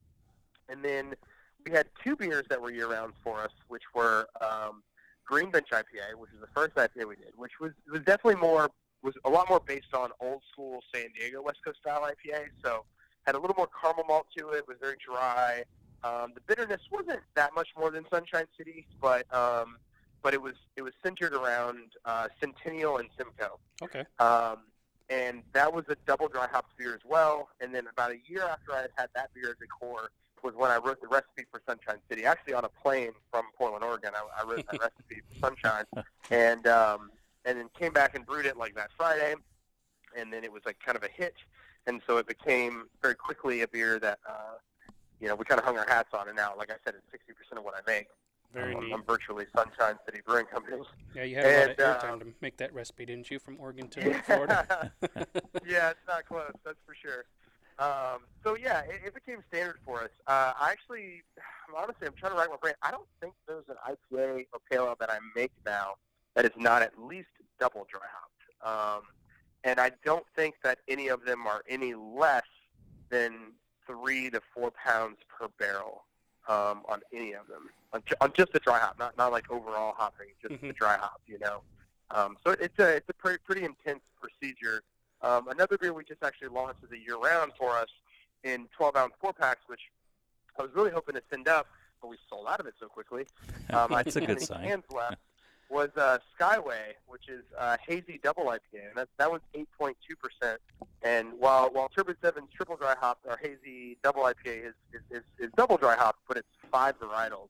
And 0.70 0.84
then 0.84 1.16
we 1.64 1.72
had 1.72 1.88
two 2.04 2.16
beers 2.16 2.46
that 2.50 2.62
were 2.62 2.72
year-round 2.72 3.14
for 3.24 3.40
us, 3.42 3.52
which 3.68 3.84
were 3.94 4.28
um, 4.42 4.84
Green 5.26 5.52
Bench 5.52 5.68
IPA, 5.72 6.16
which 6.18 6.32
was 6.32 6.42
the 6.42 6.48
first 6.56 6.76
IPA 6.76 7.08
we 7.08 7.16
did, 7.16 7.34
which 7.36 7.60
was 7.60 7.72
was 7.92 8.02
definitely 8.02 8.36
more 8.42 8.72
was 9.02 9.14
a 9.26 9.30
lot 9.30 9.48
more 9.50 9.60
based 9.60 9.94
on 9.94 10.10
old 10.20 10.42
school 10.52 10.82
San 10.94 11.10
Diego 11.18 11.42
West 11.42 11.60
Coast 11.64 11.80
style 11.80 12.02
IPA. 12.02 12.48
So 12.64 12.86
had 13.26 13.36
a 13.36 13.40
little 13.40 13.56
more 13.56 13.68
caramel 13.80 14.04
malt 14.08 14.28
to 14.38 14.50
it. 14.50 14.68
Was 14.68 14.78
very 14.82 14.98
dry. 15.04 15.64
Um, 16.04 16.34
the 16.36 16.42
bitterness 16.42 16.82
wasn't 16.92 17.22
that 17.36 17.54
much 17.56 17.70
more 17.78 17.90
than 17.92 18.06
Sunshine 18.12 18.46
City, 18.58 18.88
but 19.02 19.32
um, 19.34 19.78
but 20.24 20.34
it 20.34 20.42
was 20.42 20.54
it 20.76 20.82
was 20.82 20.94
centered 21.04 21.34
around 21.34 21.92
uh, 22.06 22.28
Centennial 22.40 22.98
and 22.98 23.10
Simcoe. 23.18 23.60
Okay. 23.84 24.06
Um, 24.20 24.58
and 25.10 25.44
that 25.54 25.74
was 25.74 25.86
a 25.90 25.96
double 26.08 26.28
dry 26.28 26.48
hop 26.48 26.66
beer 26.78 26.94
as 26.94 27.02
well. 27.06 27.50
And 27.62 27.74
then 27.74 27.86
about 27.92 28.12
a 28.12 28.18
year 28.28 28.44
after 28.44 28.74
I 28.74 28.82
had 28.82 28.92
had 28.96 29.10
that 29.16 29.34
beer 29.34 29.50
as 29.50 29.58
a 29.64 29.68
core 29.68 30.10
was 30.46 30.54
when 30.56 30.70
I 30.70 30.78
wrote 30.78 31.02
the 31.02 31.08
recipe 31.08 31.46
for 31.52 31.62
Sunshine 31.68 31.98
City. 32.08 32.26
Actually, 32.26 32.54
on 32.54 32.64
a 32.64 32.70
plane 32.70 33.12
from 33.32 33.46
Portland, 33.58 33.84
Oregon, 33.84 34.12
I, 34.16 34.42
I 34.42 34.48
wrote 34.48 34.66
that 34.72 34.80
recipe 35.10 35.22
for 35.28 35.48
Sunshine, 35.48 35.86
and 36.32 36.68
um, 36.68 37.10
and 37.44 37.58
then 37.58 37.70
came 37.78 37.92
back 37.92 38.16
and 38.16 38.26
brewed 38.26 38.46
it 38.46 38.56
like 38.56 38.76
that 38.76 38.92
Friday, 38.96 39.36
and 40.16 40.32
then 40.32 40.44
it 40.44 40.52
was 40.52 40.62
like 40.66 40.78
kind 40.80 40.96
of 40.96 41.04
a 41.04 41.10
hit, 41.10 41.34
and 41.88 42.02
so 42.08 42.18
it 42.18 42.28
became 42.28 42.86
very 43.02 43.16
quickly 43.16 43.64
a 43.64 43.68
beer 43.68 44.00
that 44.00 44.20
uh, 44.30 44.58
you 45.20 45.28
know 45.28 45.36
we 45.36 45.44
kind 45.46 45.60
of 45.60 45.66
hung 45.66 45.78
our 45.78 45.88
hats 45.88 46.10
on. 46.14 46.28
And 46.28 46.38
now, 46.38 46.54
like 46.56 46.70
I 46.70 46.76
said, 46.86 46.94
it's 46.96 47.12
sixty 47.12 47.34
percent 47.34 47.58
of 47.58 47.66
what 47.66 47.74
I 47.76 47.82
make. 47.92 48.08
Very 48.54 48.76
um, 48.76 48.84
neat. 48.84 48.94
I'm 48.94 49.04
virtually 49.04 49.46
Sunshine 49.56 49.96
City 50.06 50.22
Brewing 50.26 50.46
Company. 50.46 50.78
Yeah, 51.14 51.24
you 51.24 51.36
had 51.36 51.46
a 51.46 51.48
lot 51.48 51.64
of 51.64 51.70
and, 51.70 51.78
airtime 51.78 52.14
um, 52.14 52.20
to 52.22 52.26
make 52.42 52.58
that 52.58 52.74
recipe, 52.74 53.06
didn't 53.06 53.30
you, 53.30 53.40
from 53.40 53.58
Oregon 53.60 53.88
to 53.90 54.14
Florida? 54.24 54.92
yeah, 55.68 55.90
it's 55.90 56.00
not 56.08 56.26
close. 56.26 56.52
That's 56.64 56.78
for 56.86 56.96
sure. 56.96 57.26
Um, 57.78 58.22
so 58.44 58.56
yeah, 58.56 58.82
it, 58.82 59.02
it 59.08 59.14
became 59.14 59.40
standard 59.50 59.78
for 59.86 60.04
us. 60.04 60.10
Uh, 60.28 60.54
I 60.60 60.72
actually, 60.72 61.24
honestly, 61.76 62.08
I'm 62.08 62.14
trying 62.14 62.32
to 62.32 62.38
rack 62.38 62.50
my 62.50 62.58
brain. 62.58 62.76
I 62.82 62.92
don't 62.92 63.08
think 63.20 63.34
there's 63.48 63.66
an 63.68 63.76
IPA 63.86 64.46
or 64.54 64.60
pale 64.72 64.86
ale 64.86 64.96
that 65.00 65.12
I 65.12 65.18
make 65.36 65.52
now 65.66 65.96
that 66.36 66.46
is 66.46 66.52
not 66.58 66.82
at 66.82 66.94
least 67.02 67.28
double 67.60 67.86
dry 67.90 68.02
hopped. 68.02 69.02
Um, 69.02 69.04
and 69.64 69.80
I 69.80 69.92
don't 70.06 70.26
think 70.36 70.56
that 70.64 70.80
any 70.88 71.08
of 71.08 71.26
them 71.26 71.48
are 71.48 71.64
any 71.68 71.94
less 71.94 72.44
than 73.10 73.54
three 73.88 74.30
to 74.30 74.42
four 74.54 74.72
pounds 74.72 75.18
per 75.28 75.48
barrel 75.60 76.06
um, 76.48 76.82
on 76.88 77.02
any 77.14 77.34
of 77.34 77.48
them 77.48 77.70
on, 77.94 78.04
on 78.22 78.32
just 78.36 78.52
the 78.54 78.60
dry 78.60 78.80
hop, 78.80 78.98
not 79.00 79.18
not 79.18 79.32
like 79.32 79.50
overall 79.52 79.94
hopping, 79.98 80.28
just 80.42 80.60
the 80.62 80.68
Mhm. 80.68 80.76
dry 80.76 80.98
hop. 80.98 81.22
You 81.28 81.40
know, 81.40 81.62
um, 82.12 82.38
so 82.46 82.52
it's 82.52 82.78
a 82.80 82.98
it's 82.98 83.10
a 83.10 83.14
pretty 83.14 83.40
pretty 83.40 83.64
intense 83.64 84.02
procedure. 84.20 84.84
Um, 85.22 85.48
another 85.48 85.78
beer 85.78 85.94
we 85.94 86.04
just 86.04 86.24
actually 86.24 86.50
launched 86.50 86.84
is 86.84 86.92
a 86.92 86.98
year 86.98 87.18
round 87.18 87.54
for 87.58 87.72
us 87.72 87.90
in 88.44 88.68
12 88.78 88.96
ounce 88.96 89.14
four 89.20 89.34
packs, 89.34 89.62
which 89.68 89.82
I 90.60 90.62
was 90.64 90.72
really 90.76 90.92
hoping 90.92 91.16
to 91.16 91.24
send 91.30 91.48
up, 91.48 91.68
but 92.02 92.10
we 92.10 92.18
sold 92.30 92.48
out 92.48 92.60
of 92.60 92.68
it 92.68 92.76
so 92.80 92.88
quickly. 92.88 93.26
Um, 93.74 93.92
I 93.94 94.04
That's 94.04 94.16
a 94.18 94.22
good 94.22 94.42
sign. 94.42 94.68
Cans 94.68 94.84
left 94.92 95.18
was 95.70 95.90
uh, 95.98 96.20
Skyway, 96.40 96.94
which 97.08 97.28
is 97.28 97.44
uh, 97.58 97.78
hazy 97.86 98.20
double 98.24 98.46
IPA, 98.46 98.90
and 98.90 98.96
that 98.96 99.08
that 99.18 99.32
was 99.32 99.42
8.2 99.56 99.94
percent. 100.20 100.62
And 101.02 101.34
while 101.38 101.70
while 101.72 101.90
Turbid 101.90 102.18
Seven's 102.22 102.50
triple 102.56 102.76
dry 102.76 102.96
hop 103.00 103.20
or 103.26 103.38
hazy 103.42 103.98
double 104.04 104.24
IPA 104.24 104.68
is 104.68 104.74
is, 104.94 105.02
is, 105.12 105.24
is 105.40 105.52
double 105.56 105.78
dry 105.78 105.96
hop, 105.96 106.18
but 106.28 106.38
it's 106.38 106.48
five 106.72 107.00
varietals, 107.00 107.50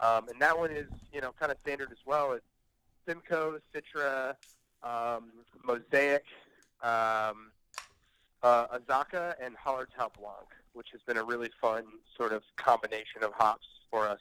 um, 0.00 0.28
and 0.28 0.40
that 0.40 0.58
one 0.58 0.70
is 0.70 0.86
you 1.12 1.20
know 1.20 1.32
kind 1.38 1.52
of 1.52 1.58
standard 1.60 1.90
as 1.90 1.98
well. 2.06 2.32
It's 2.32 2.44
Simcoe, 3.06 3.58
Citra, 3.74 4.34
um, 4.82 5.30
Mosaic, 5.64 6.24
um, 6.82 7.50
uh, 8.42 8.78
Azacca, 8.78 9.34
and 9.42 9.56
Hallertau 9.56 10.12
Blanc, 10.18 10.48
which 10.74 10.88
has 10.92 11.00
been 11.06 11.16
a 11.16 11.24
really 11.24 11.50
fun 11.60 11.84
sort 12.16 12.32
of 12.32 12.42
combination 12.56 13.22
of 13.22 13.32
hops 13.32 13.66
for 13.90 14.06
us. 14.06 14.20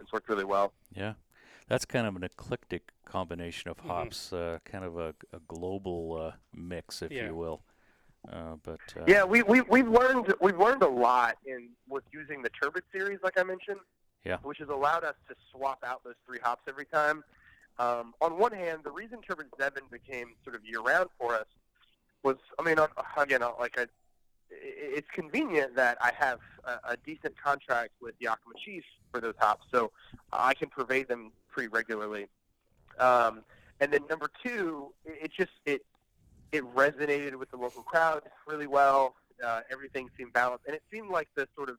It's 0.00 0.12
worked 0.12 0.28
really 0.28 0.44
well. 0.44 0.72
Yeah, 0.94 1.14
that's 1.68 1.84
kind 1.84 2.06
of 2.06 2.16
an 2.16 2.24
eclectic 2.24 2.92
combination 3.04 3.70
of 3.70 3.76
Mhm. 3.78 3.86
hops, 3.86 4.32
uh, 4.32 4.58
kind 4.64 4.84
of 4.84 4.98
a, 4.98 5.14
a 5.32 5.40
global 5.46 6.14
uh, 6.20 6.32
mix, 6.54 7.02
if 7.02 7.12
Yeah. 7.12 7.26
you 7.26 7.34
will. 7.34 7.62
Uh, 8.30 8.56
but 8.62 8.80
uh, 8.96 9.04
Yeah, 9.06 9.24
we, 9.24 9.42
we 9.42 9.60
we've 9.62 9.88
learned 9.88 10.34
we've 10.40 10.58
learned 10.58 10.82
a 10.82 10.88
lot 10.88 11.38
in 11.46 11.70
with 11.88 12.04
using 12.12 12.42
the 12.42 12.50
Turbid 12.50 12.82
series, 12.92 13.20
like 13.22 13.38
I 13.38 13.42
mentioned. 13.42 13.80
Yeah. 14.24 14.38
Which 14.42 14.58
has 14.58 14.68
allowed 14.68 15.04
us 15.04 15.14
to 15.28 15.36
swap 15.52 15.84
out 15.86 16.02
those 16.04 16.16
three 16.26 16.40
hops 16.42 16.62
every 16.68 16.84
time. 16.86 17.22
Um, 17.78 18.12
on 18.20 18.36
one 18.36 18.50
hand, 18.52 18.80
the 18.82 18.90
reason 18.90 19.20
Turbid 19.22 19.46
Seven 19.58 19.84
became 19.90 20.34
sort 20.42 20.56
of 20.56 20.66
year 20.66 20.80
round 20.80 21.08
for 21.16 21.34
us 21.36 21.46
was, 22.24 22.36
I 22.58 22.62
mean, 22.64 22.78
again, 23.16 23.42
uh, 23.44 23.52
like 23.60 23.78
I, 23.78 23.82
i- 23.82 23.86
it's 24.50 25.06
convenient 25.14 25.76
that 25.76 25.96
I 26.00 26.10
have 26.18 26.40
a, 26.64 26.90
a 26.92 26.96
decent 26.96 27.40
contract 27.40 27.92
with 28.02 28.16
Yakima 28.18 28.54
Chief 28.64 28.82
for 29.12 29.20
those 29.20 29.36
hops, 29.38 29.66
so 29.70 29.92
I 30.32 30.52
can 30.54 30.68
pervade 30.68 31.06
them 31.06 31.30
pretty 31.58 31.68
regularly. 31.68 32.28
Um, 33.00 33.42
and 33.80 33.92
then 33.92 34.02
number 34.08 34.30
two, 34.44 34.94
it, 35.04 35.24
it 35.24 35.32
just 35.36 35.50
it 35.66 35.84
it 36.52 36.62
resonated 36.74 37.34
with 37.34 37.50
the 37.50 37.56
local 37.56 37.82
crowd 37.82 38.22
really 38.46 38.68
well. 38.68 39.16
Uh, 39.44 39.60
everything 39.70 40.08
seemed 40.16 40.32
balanced, 40.32 40.64
and 40.66 40.76
it 40.76 40.82
seemed 40.92 41.10
like 41.10 41.28
the 41.34 41.48
sort 41.56 41.68
of 41.68 41.76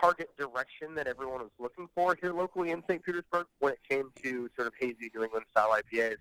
target 0.00 0.28
direction 0.36 0.94
that 0.94 1.06
everyone 1.06 1.40
was 1.40 1.50
looking 1.58 1.88
for 1.94 2.14
here 2.20 2.34
locally 2.34 2.72
in 2.72 2.82
St. 2.86 3.02
Petersburg 3.02 3.46
when 3.60 3.72
it 3.72 3.78
came 3.88 4.10
to 4.22 4.50
sort 4.54 4.66
of 4.68 4.74
hazy 4.78 5.10
New 5.14 5.22
England 5.22 5.46
style 5.50 5.70
IPAs. 5.70 6.16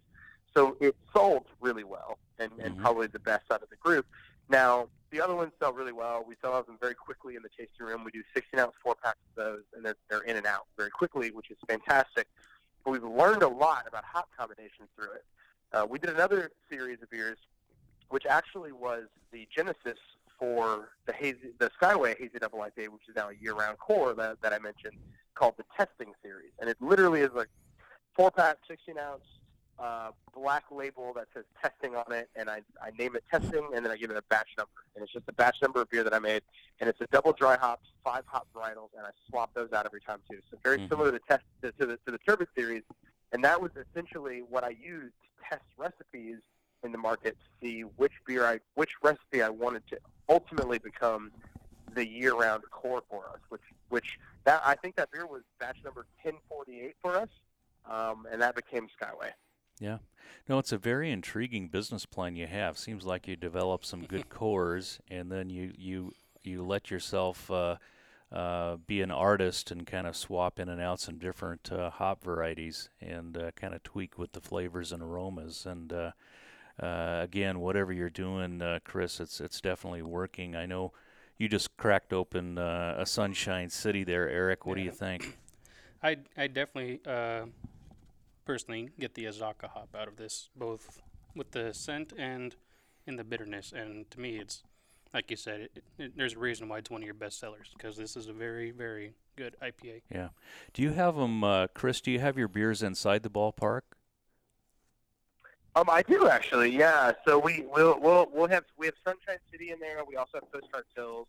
So 0.56 0.78
it 0.80 0.96
sold 1.14 1.48
really 1.60 1.84
well, 1.84 2.18
and, 2.40 2.52
and 2.64 2.78
Mhm. 2.78 2.82
probably 2.82 3.08
the 3.08 3.20
best 3.20 3.44
out 3.52 3.62
of 3.62 3.70
the 3.70 3.76
group. 3.76 4.06
Now 4.48 4.88
the 5.12 5.22
other 5.22 5.36
ones 5.36 5.52
sell 5.62 5.72
really 5.72 5.94
well. 5.94 6.26
We 6.28 6.36
sell 6.42 6.62
them 6.64 6.78
very 6.82 6.96
quickly 6.96 7.36
in 7.36 7.42
the 7.42 7.50
tasting 7.50 7.86
room. 7.86 8.04
We 8.04 8.12
do 8.12 8.24
16 8.34 8.60
ounce 8.60 8.74
four 8.84 8.96
packs 8.96 9.20
of 9.38 9.44
those, 9.44 9.64
and 9.74 9.86
they're, 9.86 9.96
they're 10.10 10.22
in 10.24 10.36
and 10.36 10.46
out 10.46 10.68
very 10.78 10.90
quickly, 10.90 11.32
which 11.32 11.52
is 11.52 11.58
fantastic. 11.68 12.28
But 12.86 12.92
we've 12.92 13.04
learned 13.04 13.42
a 13.42 13.48
lot 13.48 13.86
about 13.88 14.06
hop 14.06 14.30
combinations 14.38 14.88
through 14.96 15.12
it. 15.14 15.26
Uh, 15.74 15.86
we 15.90 16.00
did 16.00 16.12
another 16.12 16.52
series 16.70 17.02
of 17.02 17.10
beers 17.10 17.40
which 18.10 18.26
actually 18.28 18.72
was 18.72 19.06
the 19.32 19.48
genesis 19.54 19.98
for 20.40 20.90
the 21.06 21.14
hazy, 21.14 21.52
the 21.58 21.72
Skyway 21.82 22.18
Hazy 22.18 22.38
Double 22.40 22.60
IPA, 22.60 22.90
which 22.90 23.10
is 23.10 23.16
now 23.16 23.30
a 23.30 23.34
year-round 23.42 23.80
core 23.80 24.14
that, 24.14 24.42
that 24.42 24.54
I 24.54 24.60
mentioned, 24.60 24.96
called 25.34 25.56
the 25.58 25.64
Testing 25.76 26.14
Series, 26.22 26.52
and 26.60 26.70
it 26.70 26.78
literally 26.80 27.22
is 27.22 27.32
a 27.36 27.46
four-pack, 28.16 28.58
16-ounce 28.70 29.24
uh, 29.78 30.12
black 30.34 30.64
label 30.72 31.14
that 31.16 31.28
says 31.34 31.44
testing 31.62 31.96
on 31.96 32.12
it, 32.12 32.30
and 32.36 32.50
I, 32.50 32.62
I 32.82 32.92
name 32.98 33.16
it 33.16 33.24
testing, 33.30 33.68
and 33.76 33.86
then 33.86 33.92
I 33.92 33.98
give 33.98 34.10
it 34.10 34.18
a 34.18 34.24
batch 34.30 34.50
number, 34.58 34.72
and 34.96 35.04
it's 35.04 35.12
just 35.12 35.26
a 35.28 35.34
batch 35.34 35.58
number 35.62 35.82
of 35.82 35.90
beer 35.90 36.04
that 36.04 36.14
I 36.14 36.20
made, 36.20 36.44
and 36.80 36.90
it's 36.90 37.00
a 37.02 37.08
double 37.08 37.34
dry 37.34 37.58
hops, 37.58 37.88
five 38.04 38.24
hop 38.28 38.48
varietals, 38.56 38.90
and 38.98 39.06
I 39.06 39.12
swap 39.30 39.54
those 39.54 39.72
out 39.74 39.86
every 39.86 40.02
time 40.02 40.20
too. 40.30 40.40
So 40.50 40.58
very 40.64 40.80
Mhm. 40.80 40.90
similar 40.90 41.12
to 41.12 41.20
test 41.20 41.44
to, 41.62 41.72
to 41.74 41.86
the 41.86 41.98
to 42.06 42.12
the 42.12 42.18
Turbid 42.20 42.48
series, 42.56 42.84
and 43.32 43.44
that 43.44 43.62
was 43.62 43.72
essentially 43.76 44.42
what 44.42 44.64
I 44.64 44.70
used 44.70 45.14
to 45.24 45.50
test 45.50 45.66
recipes 45.78 46.38
in 46.84 46.92
the 46.92 46.98
market 46.98 47.38
to 47.40 47.66
see 47.68 47.82
which 47.82 48.14
beer 48.26 48.46
I 48.46 48.60
which 48.76 48.92
recipe 49.02 49.42
I 49.42 49.50
wanted 49.50 49.84
to 49.88 50.00
ultimately 50.30 50.80
become 50.80 51.32
the 51.94 52.08
year-round 52.08 52.64
core 52.72 53.04
for 53.10 53.30
us. 53.30 53.40
Which 53.50 53.62
which 53.90 54.20
that 54.46 54.62
I 54.66 54.76
think 54.76 54.96
that 54.96 55.12
beer 55.12 55.26
was 55.28 55.44
batch 55.60 55.78
number 55.84 56.06
1048 56.24 56.96
for 57.02 57.18
us, 57.18 57.30
um, 57.86 58.26
and 58.32 58.42
that 58.42 58.56
became 58.56 58.88
Skyway. 59.02 59.34
No, 60.48 60.60
it's 60.60 60.72
a 60.72 60.78
very 60.78 61.12
intriguing 61.12 61.68
business 61.68 62.06
plan 62.06 62.36
you 62.36 62.48
have. 62.48 62.78
Seems 62.78 63.06
like 63.06 63.28
you 63.28 63.36
develop 63.36 63.86
some 63.86 64.04
good 64.08 64.30
cores, 64.30 65.00
and 65.10 65.32
then 65.32 65.50
you 65.50 65.74
you 65.78 66.14
you 66.44 66.64
let 66.64 66.92
yourself. 66.92 67.50
Uh, 67.50 67.78
uh, 68.32 68.76
be 68.88 69.02
an 69.02 69.12
artist 69.12 69.72
and 69.72 69.86
kind 69.86 70.08
of 70.08 70.16
swap 70.16 70.60
in 70.60 70.68
and 70.68 70.82
out 70.82 71.00
some 71.00 71.18
different 71.18 71.72
uh, 71.72 71.90
hop 71.90 72.24
varieties 72.24 72.90
and 73.00 73.38
uh, 73.38 73.52
kind 73.52 73.74
of 73.74 73.82
tweak 73.84 74.18
with 74.18 74.32
the 74.34 74.42
flavors 74.42 74.92
and 74.92 75.02
aromas. 75.02 75.66
And 75.66 75.94
uh, 75.94 76.12
uh, 76.82 77.20
again, 77.22 77.60
whatever 77.60 77.94
you're 77.94 78.10
doing, 78.10 78.62
uh, 78.62 78.80
Chris, 78.84 79.20
it's 79.20 79.40
it's 79.40 79.62
definitely 79.62 80.02
working. 80.02 80.56
I 80.56 80.66
know 80.66 80.92
you 81.38 81.48
just 81.48 81.76
cracked 81.78 82.14
open 82.14 82.58
uh, 82.58 82.96
a 82.98 83.06
Sunshine 83.06 83.70
City 83.70 84.04
there, 84.04 84.28
Eric. 84.30 84.66
What 84.66 84.76
do 84.76 84.84
you 84.84 84.92
think? 84.92 85.38
I 86.04 86.18
I 86.36 86.48
definitely 86.48 87.00
uh, 87.06 87.46
personally 88.46 88.90
get 89.00 89.16
the 89.16 89.26
Azacca 89.26 89.70
hop 89.74 89.96
out 89.98 90.08
of 90.08 90.18
this, 90.18 90.50
both 90.56 91.02
with 91.36 91.52
the 91.52 91.74
scent 91.74 92.14
and 92.18 92.56
in 93.08 93.16
the 93.18 93.24
bitterness. 93.24 93.74
And 93.76 94.10
to 94.12 94.20
me, 94.20 94.38
it's 94.38 94.64
like 95.14 95.32
you 95.32 95.38
said, 95.38 95.62
it, 95.62 95.84
it, 95.98 96.18
there's 96.18 96.34
a 96.34 96.40
reason 96.40 96.68
why 96.68 96.78
it's 96.80 96.90
one 96.90 97.02
of 97.02 97.06
your 97.06 97.14
best 97.14 97.40
sellers 97.40 97.72
because 97.78 97.98
this 97.98 98.16
is 98.16 98.28
a 98.28 98.34
very 98.34 98.72
very 98.72 99.14
good 99.36 99.56
IPA. 99.62 100.02
Yeah. 100.12 100.30
Do 100.74 100.82
you 100.82 100.92
have 100.92 101.16
them, 101.16 101.44
uh, 101.44 101.68
Chris? 101.74 102.02
Do 102.02 102.12
you 102.12 102.20
have 102.20 102.38
your 102.38 102.48
beers 102.48 102.82
inside 102.82 103.24
the 103.24 103.30
ballpark? 103.30 103.82
Um, 105.76 105.90
I 105.90 106.04
do 106.04 106.30
actually. 106.30 106.70
Yeah. 106.76 107.14
So 107.28 107.38
we 107.38 107.66
will 107.70 107.98
we'll 108.00 108.28
we'll 108.32 108.48
have 108.48 108.64
we 108.78 108.86
have 108.86 108.96
Sunshine 109.04 109.40
City 109.52 109.72
in 109.72 109.80
there. 109.80 110.00
We 110.08 110.16
also 110.16 110.40
have 110.40 110.52
Postcard 110.52 110.86
Hills. 110.96 111.28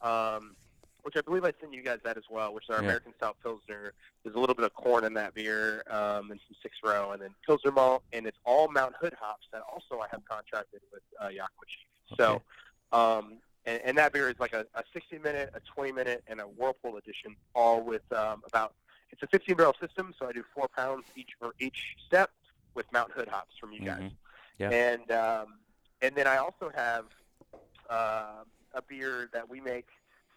Um, 0.00 0.54
which 1.08 1.16
I 1.16 1.22
believe 1.22 1.42
I 1.46 1.54
sent 1.58 1.72
you 1.72 1.80
guys 1.82 2.00
that 2.04 2.18
as 2.18 2.24
well, 2.28 2.52
which 2.52 2.64
is 2.64 2.70
our 2.70 2.76
Yeah. 2.82 2.88
American 2.88 3.14
Stout 3.16 3.38
Pilsner. 3.42 3.94
There's 4.22 4.36
a 4.36 4.38
little 4.38 4.54
bit 4.54 4.66
of 4.66 4.74
corn 4.74 5.04
in 5.04 5.14
that 5.14 5.32
beer, 5.32 5.82
um, 5.88 6.30
and 6.30 6.38
some 6.46 6.54
six 6.62 6.76
row, 6.84 7.12
and 7.12 7.22
then 7.22 7.34
Pilsner 7.46 7.70
malt, 7.72 8.02
and 8.12 8.26
it's 8.26 8.36
all 8.44 8.68
Mount 8.70 8.94
Hood 9.00 9.14
hops 9.18 9.46
that 9.52 9.62
also 9.62 10.00
I 10.02 10.06
have 10.10 10.22
contracted 10.28 10.82
with 10.92 11.00
uh, 11.18 11.28
Yakima 11.28 11.48
Chief. 11.66 12.18
So, 12.18 12.42
um, 12.92 13.38
and, 13.64 13.80
and 13.84 13.96
that 13.96 14.12
beer 14.12 14.28
is 14.28 14.38
like 14.38 14.52
a, 14.52 14.66
a 14.74 14.82
60 14.92 15.18
minute, 15.20 15.48
a 15.54 15.60
20 15.60 15.92
minute, 15.92 16.22
and 16.26 16.40
a 16.42 16.44
Whirlpool 16.44 16.98
edition, 16.98 17.34
all 17.54 17.80
with 17.80 18.02
um, 18.12 18.42
about 18.46 18.74
it's 19.10 19.22
a 19.22 19.26
15 19.28 19.56
barrel 19.56 19.74
system, 19.80 20.14
so 20.18 20.28
I 20.28 20.32
do 20.32 20.44
four 20.54 20.68
pounds 20.68 21.06
each 21.16 21.30
for 21.40 21.54
each 21.58 21.96
step 22.06 22.30
with 22.74 22.84
Mount 22.92 23.12
Hood 23.12 23.28
hops 23.28 23.56
from 23.58 23.72
you 23.72 23.80
guys. 23.80 24.02
Mhm. 24.02 24.12
Yeah. 24.58 24.70
And 24.72 25.10
um, 25.10 25.58
and 26.02 26.14
then 26.14 26.26
I 26.26 26.36
also 26.36 26.70
have 26.74 27.06
uh, 27.88 28.44
a 28.74 28.82
beer 28.82 29.30
that 29.32 29.48
we 29.48 29.62
make 29.62 29.86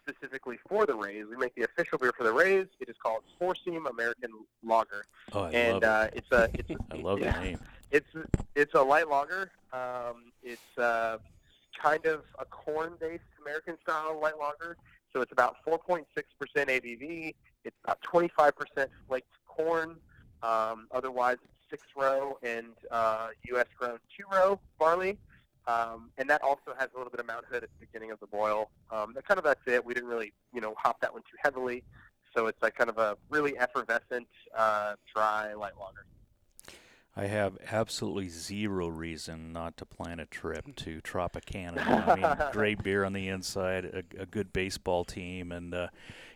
specifically 0.08 0.58
for 0.68 0.86
the 0.86 0.94
Rays. 0.94 1.26
We 1.30 1.36
make 1.36 1.54
the 1.54 1.62
official 1.64 1.98
beer 1.98 2.12
for 2.16 2.24
the 2.24 2.32
Rays. 2.32 2.66
It 2.80 2.88
is 2.88 2.96
called 3.02 3.22
Four 3.38 3.54
Seam 3.64 3.86
American 3.86 4.30
Lager, 4.64 5.04
Oh, 5.32 5.42
I 5.44 5.50
and 5.50 5.74
love 5.74 5.82
it. 5.82 5.88
uh, 5.88 6.08
it's 6.14 6.32
a 6.32 6.48
it's 6.54 6.70
a, 6.90 6.96
I 6.96 7.00
love 7.00 7.20
yeah, 7.20 7.38
the 7.38 7.44
name. 7.44 7.60
It's 7.90 8.08
it's 8.54 8.74
a 8.74 8.82
light 8.82 9.08
lager. 9.08 9.50
Um, 9.72 10.32
it's 10.42 10.78
uh, 10.78 11.18
kind 11.80 12.04
of 12.06 12.22
a 12.38 12.44
corn-based 12.44 13.22
American 13.40 13.76
style 13.82 14.18
light 14.20 14.38
lager. 14.38 14.76
So 15.12 15.20
it's 15.20 15.32
about 15.32 15.56
4.6% 15.66 16.04
ABV. 16.54 17.34
It's 17.64 17.76
about 17.84 17.98
25% 18.02 18.52
flaked 19.06 19.26
corn. 19.46 19.96
Um, 20.42 20.86
otherwise, 20.90 21.36
it's 21.44 21.52
six 21.70 21.82
row 21.96 22.38
and 22.42 22.68
uh, 22.90 23.28
U.S. 23.50 23.66
grown 23.78 23.98
two 24.16 24.24
row 24.32 24.58
barley. 24.78 25.18
Um, 25.66 26.10
and 26.18 26.28
that 26.28 26.42
also 26.42 26.74
has 26.78 26.88
a 26.94 26.98
little 26.98 27.10
bit 27.10 27.20
of 27.20 27.26
Mount 27.26 27.44
Hood 27.46 27.62
at 27.62 27.70
the 27.78 27.86
beginning 27.86 28.10
of 28.10 28.20
the 28.20 28.26
boil. 28.26 28.70
Um, 28.90 29.12
that 29.14 29.26
kind 29.26 29.38
of 29.38 29.44
that's 29.44 29.60
it. 29.66 29.84
We 29.84 29.94
didn't 29.94 30.08
really, 30.08 30.32
you 30.52 30.60
know, 30.60 30.74
hop 30.76 31.00
that 31.00 31.12
one 31.12 31.22
too 31.22 31.36
heavily. 31.42 31.84
So 32.36 32.46
it's 32.46 32.60
like 32.62 32.74
kind 32.74 32.90
of 32.90 32.98
a 32.98 33.16
really 33.30 33.56
effervescent, 33.58 34.26
uh, 34.56 34.94
dry 35.14 35.54
light 35.54 35.74
lager. 35.78 36.06
I 37.14 37.26
have 37.26 37.58
absolutely 37.70 38.28
zero 38.28 38.88
reason 38.88 39.52
not 39.52 39.76
to 39.76 39.84
plan 39.84 40.18
a 40.18 40.24
trip 40.24 40.74
to 40.76 41.00
Tropicana. 41.02 41.86
I 41.86 42.14
mean, 42.16 42.36
great 42.52 42.82
beer 42.82 43.04
on 43.04 43.12
the 43.12 43.28
inside, 43.28 43.84
a, 43.84 44.22
a 44.22 44.26
good 44.26 44.52
baseball 44.52 45.04
team, 45.04 45.52
and 45.52 45.74
uh, 45.74 45.88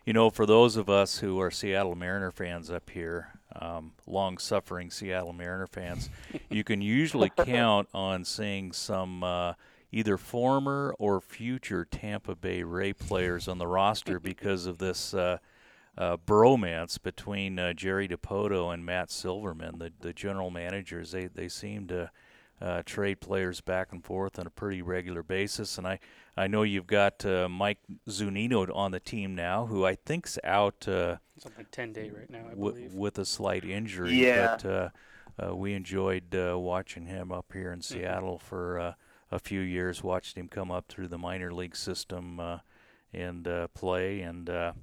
you 0.05 0.13
know, 0.13 0.29
for 0.29 0.45
those 0.45 0.77
of 0.77 0.87
us 0.89 1.17
who 1.17 1.39
are 1.41 1.49
Seattle 1.49 1.95
Mariner 1.95 2.31
fans 2.31 2.69
up 2.69 2.91
here, 2.91 3.29
um, 3.59 3.93
long-suffering 4.05 4.91
Seattle 4.91 5.33
Mariner 5.33 5.67
fans, 5.67 6.09
you 6.49 6.63
can 6.63 6.81
usually 6.81 7.29
count 7.37 7.89
on 7.93 8.23
seeing 8.23 8.71
some. 8.71 9.23
Uh, 9.23 9.53
Either 9.89 10.17
former 10.17 10.93
or 10.99 11.21
future 11.21 11.85
Tampa 11.85 12.35
Bay 12.35 12.61
Ray 12.61 12.91
players 12.91 13.47
on 13.47 13.57
the 13.57 13.67
roster 13.67 14.19
because 14.19 14.65
of 14.65 14.79
this 14.79 15.13
uh, 15.13 15.37
uh, 15.97 16.17
bromance 16.17 17.01
between 17.01 17.57
uh, 17.59 17.73
Jerry 17.73 18.07
Dipoto 18.07 18.73
and 18.73 18.85
Matt 18.85 19.09
Silverman, 19.11 19.79
the 19.79 19.91
the 19.99 20.13
general 20.13 20.49
managers. 20.51 21.11
They 21.11 21.27
they 21.27 21.49
seem 21.49 21.87
to 21.87 22.11
uh, 22.61 22.81
trade 22.85 23.19
players 23.21 23.61
back 23.61 23.91
and 23.91 24.03
forth 24.03 24.39
on 24.39 24.47
a 24.47 24.49
pretty 24.49 24.81
regular 24.81 25.23
basis. 25.23 25.77
And 25.77 25.87
I 25.87 25.99
I 26.35 26.47
know 26.47 26.63
you've 26.63 26.87
got 26.87 27.25
uh, 27.25 27.47
Mike 27.49 27.79
Zunino 28.09 28.73
on 28.75 28.91
the 28.91 28.99
team 28.99 29.35
now, 29.35 29.65
who 29.65 29.85
I 29.85 29.95
think's 29.95 30.37
out 30.43 30.87
uh, 30.87 31.17
It's 31.35 31.45
like 31.57 31.71
ten 31.71 31.93
day 31.93 32.09
right 32.09 32.29
now, 32.29 32.45
I 32.45 32.49
w- 32.51 32.73
believe. 32.73 32.93
with 32.93 33.17
a 33.19 33.25
slight 33.25 33.63
injury. 33.65 34.13
Yeah. 34.15 34.57
But 34.61 34.65
uh, 34.69 34.89
uh, 35.49 35.55
we 35.55 35.73
enjoyed 35.73 36.35
uh, 36.35 36.57
watching 36.59 37.05
him 37.05 37.31
up 37.31 37.51
here 37.53 37.71
in 37.71 37.81
Seattle 37.81 38.39
for 38.39 38.79
uh, 38.79 38.93
a 39.31 39.37
few 39.39 39.59
years. 39.61 40.03
Watched 40.03 40.35
him 40.37 40.47
come 40.47 40.71
up 40.71 40.87
through 40.89 41.07
the 41.09 41.17
minor 41.17 41.51
league 41.53 41.75
system 41.75 42.39
uh, 42.39 42.59
and 43.13 43.47
uh, 43.47 43.67
play, 43.69 44.21
and 44.21 44.49
uh, 44.49 44.73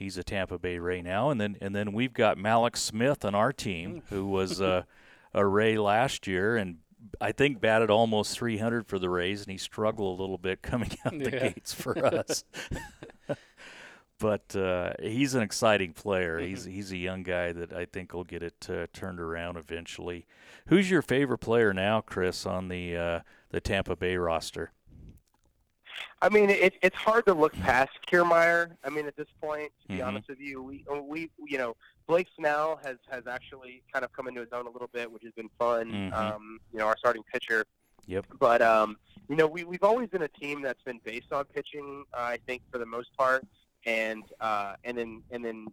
he's 0.00 0.16
a 0.18 0.24
Tampa 0.24 0.58
Bay 0.58 0.78
Ray 0.80 1.00
now. 1.02 1.30
And 1.30 1.40
then 1.40 1.56
and 1.60 1.72
then 1.76 1.92
we've 1.92 2.12
got 2.12 2.36
Mallex 2.36 2.78
Smith 2.78 3.24
on 3.24 3.36
our 3.36 3.52
team, 3.52 4.02
who 4.10 4.26
was 4.26 4.60
uh, 4.60 4.82
a 5.34 5.46
Ray 5.46 5.78
last 5.78 6.26
year 6.26 6.56
and. 6.56 6.78
I 7.18 7.32
think 7.32 7.62
batted 7.62 7.88
almost 7.88 8.36
300 8.38 8.86
for 8.86 8.98
the 8.98 9.08
Rays, 9.08 9.40
and 9.40 9.50
he 9.50 9.56
struggled 9.56 10.18
a 10.18 10.22
little 10.22 10.36
bit 10.36 10.60
coming 10.70 10.90
out 11.06 11.12
the 11.18 11.30
Yeah. 11.30 11.48
gates 11.48 11.72
for 11.72 11.96
us. 12.04 12.44
but 14.18 14.54
uh, 14.54 14.92
he's 15.00 15.34
an 15.34 15.40
exciting 15.42 15.94
player. 15.94 16.38
He's 16.38 16.64
he's 16.64 16.92
a 16.92 16.98
young 16.98 17.22
guy 17.22 17.52
that 17.52 17.72
I 17.72 17.86
think 17.86 18.12
will 18.12 18.24
get 18.24 18.42
it 18.42 18.68
uh, 18.68 18.86
turned 18.92 19.18
around 19.18 19.56
eventually. 19.56 20.26
Who's 20.66 20.90
your 20.90 21.00
favorite 21.00 21.38
player 21.38 21.72
now, 21.72 22.02
Chris, 22.02 22.44
on 22.44 22.68
the 22.68 22.96
uh, 22.96 23.20
the 23.50 23.60
Tampa 23.62 23.96
Bay 23.96 24.16
roster? 24.16 24.72
I 26.22 26.28
mean, 26.28 26.50
it, 26.50 26.74
it's 26.82 26.96
hard 26.96 27.26
to 27.26 27.34
look 27.34 27.52
past 27.60 27.90
Kiermaier. 28.06 28.72
I 28.84 28.90
mean, 28.90 29.06
at 29.06 29.16
this 29.16 29.28
point, 29.40 29.72
to 29.82 29.88
be 29.88 29.94
Mhm. 29.98 30.06
honest 30.06 30.28
with 30.28 30.40
you, 30.40 30.62
we 30.62 30.84
we 31.02 31.30
you 31.46 31.58
know 31.58 31.76
Blake 32.06 32.28
Snell 32.36 32.78
has 32.82 32.96
has 33.10 33.26
actually 33.26 33.82
kind 33.92 34.04
of 34.04 34.12
come 34.12 34.28
into 34.28 34.40
his 34.40 34.52
own 34.52 34.66
a 34.66 34.70
little 34.70 34.90
bit, 34.92 35.10
which 35.10 35.22
has 35.22 35.32
been 35.32 35.50
fun. 35.58 35.90
Mhm. 35.92 36.12
Um, 36.12 36.60
you 36.72 36.78
know, 36.78 36.86
our 36.86 36.96
starting 36.96 37.22
pitcher. 37.24 37.64
Yep. 38.06 38.26
But 38.38 38.62
um, 38.62 38.96
you 39.28 39.36
know, 39.36 39.46
we 39.46 39.64
we've 39.64 39.82
always 39.84 40.08
been 40.08 40.22
a 40.22 40.28
team 40.28 40.62
that's 40.62 40.82
been 40.82 41.00
based 41.04 41.32
on 41.32 41.44
pitching. 41.44 42.04
Uh, 42.12 42.18
I 42.20 42.38
think 42.46 42.62
for 42.70 42.78
the 42.78 42.86
most 42.86 43.16
part, 43.16 43.46
and 43.86 44.24
uh, 44.40 44.74
and 44.84 44.96
then 44.98 45.22
and 45.30 45.44
then 45.44 45.66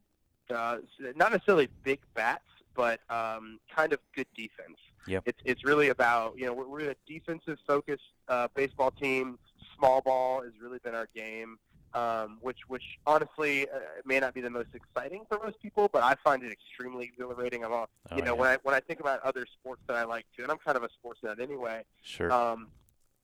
uh, 0.49 0.77
not 1.15 1.31
necessarily 1.31 1.67
big 1.83 1.99
bats, 2.13 2.45
but 2.75 2.99
um, 3.09 3.59
kind 3.73 3.91
of 3.93 3.99
good 4.15 4.27
defense. 4.35 4.77
Yep. 5.07 5.23
It's 5.25 5.39
it's 5.45 5.63
really 5.65 5.89
about 5.89 6.37
you 6.37 6.45
know 6.45 6.53
we're, 6.53 6.67
we're 6.67 6.91
a 6.91 6.95
defensive 7.07 7.57
focused 7.65 8.03
uh, 8.27 8.47
baseball 8.55 8.91
team. 8.91 9.39
Small 9.77 10.01
ball 10.01 10.41
has 10.43 10.53
really 10.61 10.79
been 10.83 10.95
our 10.95 11.07
game, 11.15 11.57
um, 11.93 12.39
which 12.41 12.57
which 12.67 12.83
honestly 13.05 13.67
uh, 13.69 13.77
may 14.05 14.19
not 14.19 14.33
be 14.33 14.41
the 14.41 14.49
most 14.49 14.69
exciting 14.73 15.23
for 15.29 15.39
most 15.43 15.61
people, 15.61 15.89
but 15.91 16.03
I 16.03 16.15
find 16.23 16.43
it 16.43 16.51
extremely 16.51 17.05
exhilarating. 17.05 17.63
I'm 17.63 17.73
all, 17.73 17.89
Oh, 18.11 18.17
you 18.17 18.23
know 18.23 18.33
yeah. 18.33 18.39
when 18.39 18.49
I 18.49 18.57
when 18.63 18.73
I 18.75 18.79
think 18.79 18.99
about 18.99 19.19
other 19.21 19.45
sports 19.59 19.81
that 19.87 19.95
I 19.97 20.03
like 20.03 20.25
too, 20.35 20.43
and 20.43 20.51
I'm 20.51 20.57
kind 20.57 20.77
of 20.77 20.83
a 20.83 20.89
sports 20.97 21.19
nut 21.23 21.39
anyway 21.39 21.83
Sure. 22.01 22.31
um, 22.31 22.69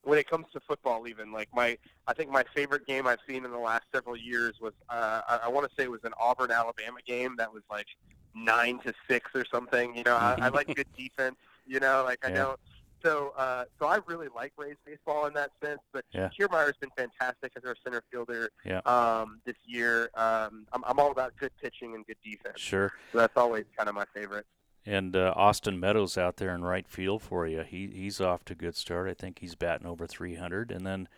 when 0.02 0.18
it 0.18 0.28
comes 0.28 0.46
to 0.52 0.60
football, 0.60 1.08
even 1.08 1.32
like 1.32 1.48
my, 1.54 1.78
I 2.06 2.12
think 2.12 2.30
my 2.30 2.44
favorite 2.54 2.86
game 2.86 3.06
I've 3.06 3.20
seen 3.26 3.44
in 3.46 3.50
the 3.50 3.58
last 3.58 3.84
several 3.94 4.16
years 4.18 4.52
was, 4.60 4.74
uh, 4.90 5.22
I, 5.26 5.40
I 5.44 5.48
want 5.48 5.66
to 5.66 5.70
say 5.76 5.84
it 5.84 5.90
was 5.90 6.04
an 6.04 6.12
Auburn 6.20 6.50
Alabama 6.50 6.98
game 7.06 7.36
that 7.38 7.50
was 7.52 7.62
like 7.70 7.86
nine 8.34 8.80
to 8.80 8.92
six 9.08 9.30
or 9.34 9.46
something. 9.50 9.96
You 9.96 10.02
know, 10.04 10.14
I, 10.16 10.36
I 10.42 10.48
like 10.50 10.66
good 10.76 10.86
defense. 10.96 11.36
You 11.66 11.80
know, 11.80 12.02
like 12.04 12.18
I 12.22 12.28
Yeah. 12.28 12.34
know. 12.34 12.56
So, 13.04 13.34
uh, 13.36 13.64
so 13.78 13.86
I 13.86 13.98
really 14.06 14.28
like 14.34 14.52
Rays 14.56 14.76
baseball 14.86 15.26
in 15.26 15.34
that 15.34 15.50
sense. 15.62 15.80
But 15.92 16.04
Yeah. 16.12 16.30
Kiermaier's 16.36 16.76
been 16.80 16.90
fantastic 16.96 17.52
as 17.56 17.64
our 17.64 17.76
center 17.84 18.02
fielder 18.10 18.50
Yeah. 18.64 18.78
um, 18.86 19.40
this 19.44 19.56
year. 19.66 20.10
Um, 20.14 20.66
I'm, 20.72 20.82
I'm 20.86 20.98
all 20.98 21.10
about 21.10 21.36
good 21.36 21.52
pitching 21.60 21.94
and 21.94 22.06
good 22.06 22.16
defense. 22.24 22.58
sure. 22.58 22.92
So 23.12 23.18
that's 23.18 23.36
always 23.36 23.64
kind 23.76 23.88
of 23.88 23.94
my 23.94 24.06
favorite. 24.14 24.46
And 24.86 25.16
uh, 25.16 25.32
Austin 25.36 25.78
Meadows 25.80 26.16
out 26.18 26.36
there 26.36 26.54
in 26.54 26.62
right 26.62 26.86
field 26.88 27.22
for 27.22 27.46
you. 27.46 27.62
He 27.62 27.86
he's 27.88 28.20
off 28.20 28.44
to 28.46 28.52
a 28.52 28.56
good 28.56 28.76
start. 28.76 29.08
I 29.08 29.14
think 29.14 29.38
he's 29.38 29.54
batting 29.54 29.86
over 29.86 30.06
300. 30.06 30.70
And 30.70 30.86
then 30.86 31.08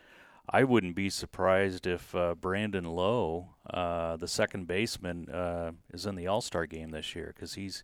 I 0.48 0.62
wouldn't 0.62 0.94
be 0.94 1.10
surprised 1.10 1.84
if 1.84 2.14
uh, 2.14 2.36
Brandon 2.36 2.84
Lowe, 2.84 3.48
uh, 3.68 4.16
the 4.16 4.28
second 4.28 4.68
baseman, 4.68 5.28
uh, 5.28 5.72
is 5.92 6.06
in 6.06 6.14
the 6.14 6.28
All 6.28 6.40
Star 6.40 6.66
game 6.66 6.90
this 6.90 7.16
year 7.16 7.32
because 7.34 7.54
he's 7.54 7.82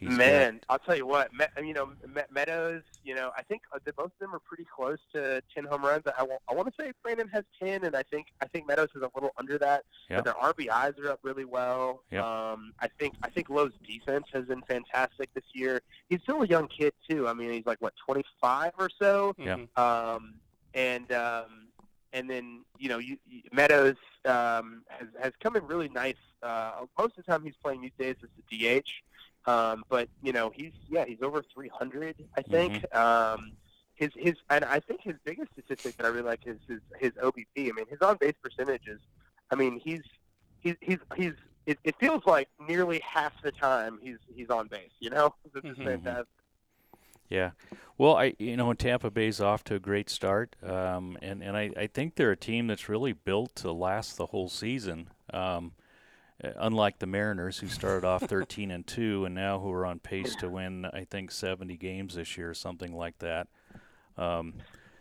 he's 0.00 0.16
Man, 0.16 0.60
I'll 0.68 0.78
tell 0.78 0.96
you 0.96 1.06
what. 1.06 1.32
Me, 1.32 1.44
you 1.58 1.74
know, 1.74 1.90
Me- 2.06 2.22
Meadows. 2.30 2.82
You 3.04 3.14
know, 3.14 3.30
I 3.36 3.42
think 3.42 3.62
uh, 3.72 3.78
both 3.96 4.06
of 4.06 4.18
them 4.18 4.34
are 4.34 4.40
pretty 4.40 4.64
close 4.64 4.98
to 5.12 5.42
ten 5.54 5.64
home 5.64 5.84
runs. 5.84 6.04
I, 6.06 6.26
I 6.48 6.54
want 6.54 6.68
to 6.68 6.82
say 6.82 6.92
Brandon 7.02 7.28
has 7.28 7.44
ten, 7.62 7.84
and 7.84 7.94
I 7.94 8.02
think 8.02 8.28
I 8.40 8.46
think 8.46 8.66
Meadows 8.66 8.88
is 8.94 9.02
a 9.02 9.10
little 9.14 9.30
under 9.36 9.58
that. 9.58 9.84
Yeah. 10.08 10.20
But 10.20 10.24
their 10.24 10.34
RBIs 10.34 10.98
are 10.98 11.10
up 11.10 11.20
really 11.22 11.44
well. 11.44 12.02
Yeah. 12.10 12.20
Um, 12.20 12.72
I 12.80 12.88
think 12.98 13.14
I 13.22 13.30
think 13.30 13.50
Lowe's 13.50 13.72
defense 13.86 14.26
has 14.32 14.46
been 14.46 14.62
fantastic 14.62 15.32
this 15.34 15.44
year. 15.52 15.80
He's 16.08 16.20
still 16.22 16.42
a 16.42 16.46
young 16.46 16.68
kid 16.68 16.92
too. 17.08 17.28
I 17.28 17.34
mean, 17.34 17.52
he's 17.52 17.66
like 17.66 17.80
what 17.80 17.94
twenty 18.04 18.24
five 18.40 18.72
or 18.78 18.90
so. 18.98 19.34
Yeah. 19.38 19.58
Um, 19.76 20.34
and 20.74 21.10
um, 21.12 21.68
and 22.12 22.28
then 22.28 22.64
you 22.78 22.88
know 22.88 22.98
you, 22.98 23.16
you, 23.28 23.42
Meadows 23.52 23.96
um, 24.24 24.82
has 24.88 25.08
has 25.22 25.32
come 25.42 25.56
in 25.56 25.66
really 25.66 25.88
nice. 25.88 26.14
Uh, 26.42 26.72
most 26.98 27.18
of 27.18 27.24
the 27.24 27.30
time 27.30 27.44
he's 27.44 27.54
playing 27.62 27.82
these 27.82 27.92
days 27.98 28.16
as 28.22 28.28
a 28.38 28.80
DH, 28.80 28.88
um, 29.46 29.82
but 29.88 30.08
you 30.22 30.32
know 30.32 30.50
he's 30.54 30.72
yeah 30.88 31.04
he's 31.04 31.22
over 31.22 31.42
300 31.54 32.16
I 32.36 32.42
think. 32.42 32.94
Um, 32.94 33.52
his 33.94 34.10
his 34.16 34.34
and 34.48 34.64
I 34.64 34.80
think 34.80 35.00
his 35.02 35.16
biggest 35.24 35.50
statistic 35.52 35.96
that 35.98 36.06
I 36.06 36.08
really 36.08 36.22
like 36.22 36.40
is 36.46 36.56
his 36.66 36.80
his 36.98 37.12
OBP. 37.22 37.68
I 37.68 37.72
mean 37.72 37.86
his 37.88 38.00
on 38.00 38.16
base 38.16 38.34
percentage 38.42 38.86
is, 38.86 38.98
I 39.50 39.56
mean 39.56 39.78
he's 39.78 40.00
he's 40.60 40.76
he's 40.80 40.98
he's 41.16 41.34
it, 41.66 41.78
it 41.84 41.94
feels 42.00 42.24
like 42.24 42.48
nearly 42.66 43.00
half 43.00 43.32
the 43.42 43.52
time 43.52 43.98
he's 44.02 44.16
he's 44.34 44.48
on 44.48 44.68
base. 44.68 44.92
You 45.00 45.10
know, 45.10 45.34
this 45.54 45.64
is 45.64 45.76
Mhm. 45.76 45.84
fantastic. 45.84 46.26
Yeah. 47.28 47.50
Well, 47.98 48.16
I 48.16 48.34
you 48.38 48.56
know 48.56 48.72
Tampa 48.72 49.10
Bay's 49.10 49.40
off 49.40 49.62
to 49.64 49.74
a 49.74 49.78
great 49.78 50.08
start, 50.08 50.56
um, 50.62 51.18
and 51.20 51.42
and 51.42 51.56
I, 51.56 51.70
I 51.76 51.86
think 51.86 52.14
they're 52.14 52.30
a 52.32 52.36
team 52.36 52.66
that's 52.68 52.88
really 52.88 53.12
built 53.12 53.54
to 53.56 53.70
last 53.70 54.16
the 54.16 54.26
whole 54.26 54.48
season. 54.48 55.10
Um, 55.32 55.72
uh, 56.42 56.50
unlike 56.58 56.98
the 56.98 57.06
Mariners, 57.06 57.58
who 57.58 57.68
started 57.68 58.06
off 58.06 58.22
13 58.22 58.70
and 58.70 58.86
two, 58.86 59.24
and 59.24 59.34
now 59.34 59.58
who 59.58 59.70
are 59.72 59.86
on 59.86 59.98
pace 59.98 60.34
to 60.36 60.48
win, 60.48 60.84
I 60.86 61.04
think 61.04 61.30
70 61.30 61.76
games 61.76 62.14
this 62.14 62.36
year, 62.36 62.50
or 62.50 62.54
something 62.54 62.94
like 62.94 63.18
that. 63.18 63.48
Um, 64.16 64.54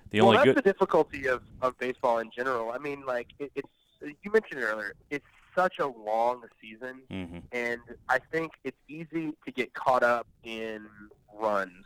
the 0.10 0.22
well, 0.22 0.30
only 0.30 0.38
that's 0.38 0.46
good, 0.48 0.56
the 0.58 0.62
difficulty 0.62 1.28
of, 1.28 1.44
of 1.62 1.78
baseball 1.78 2.20
in 2.20 2.32
general. 2.36 2.72
I 2.72 2.78
mean, 2.78 3.06
like 3.06 3.28
it, 3.40 3.52
it's 3.56 3.68
you 4.02 4.32
mentioned 4.32 4.62
it 4.62 4.64
earlier. 4.64 4.94
It's 5.10 5.26
such 5.56 5.80
a 5.80 5.88
long 5.88 6.44
season, 6.62 7.02
Mhm. 7.12 7.44
and 7.52 7.82
I 8.08 8.20
think 8.20 8.54
it's 8.64 8.78
easy 8.88 9.34
to 9.46 9.52
get 9.52 9.74
caught 9.74 10.04
up 10.04 10.26
in 10.44 10.88
runs, 11.34 11.86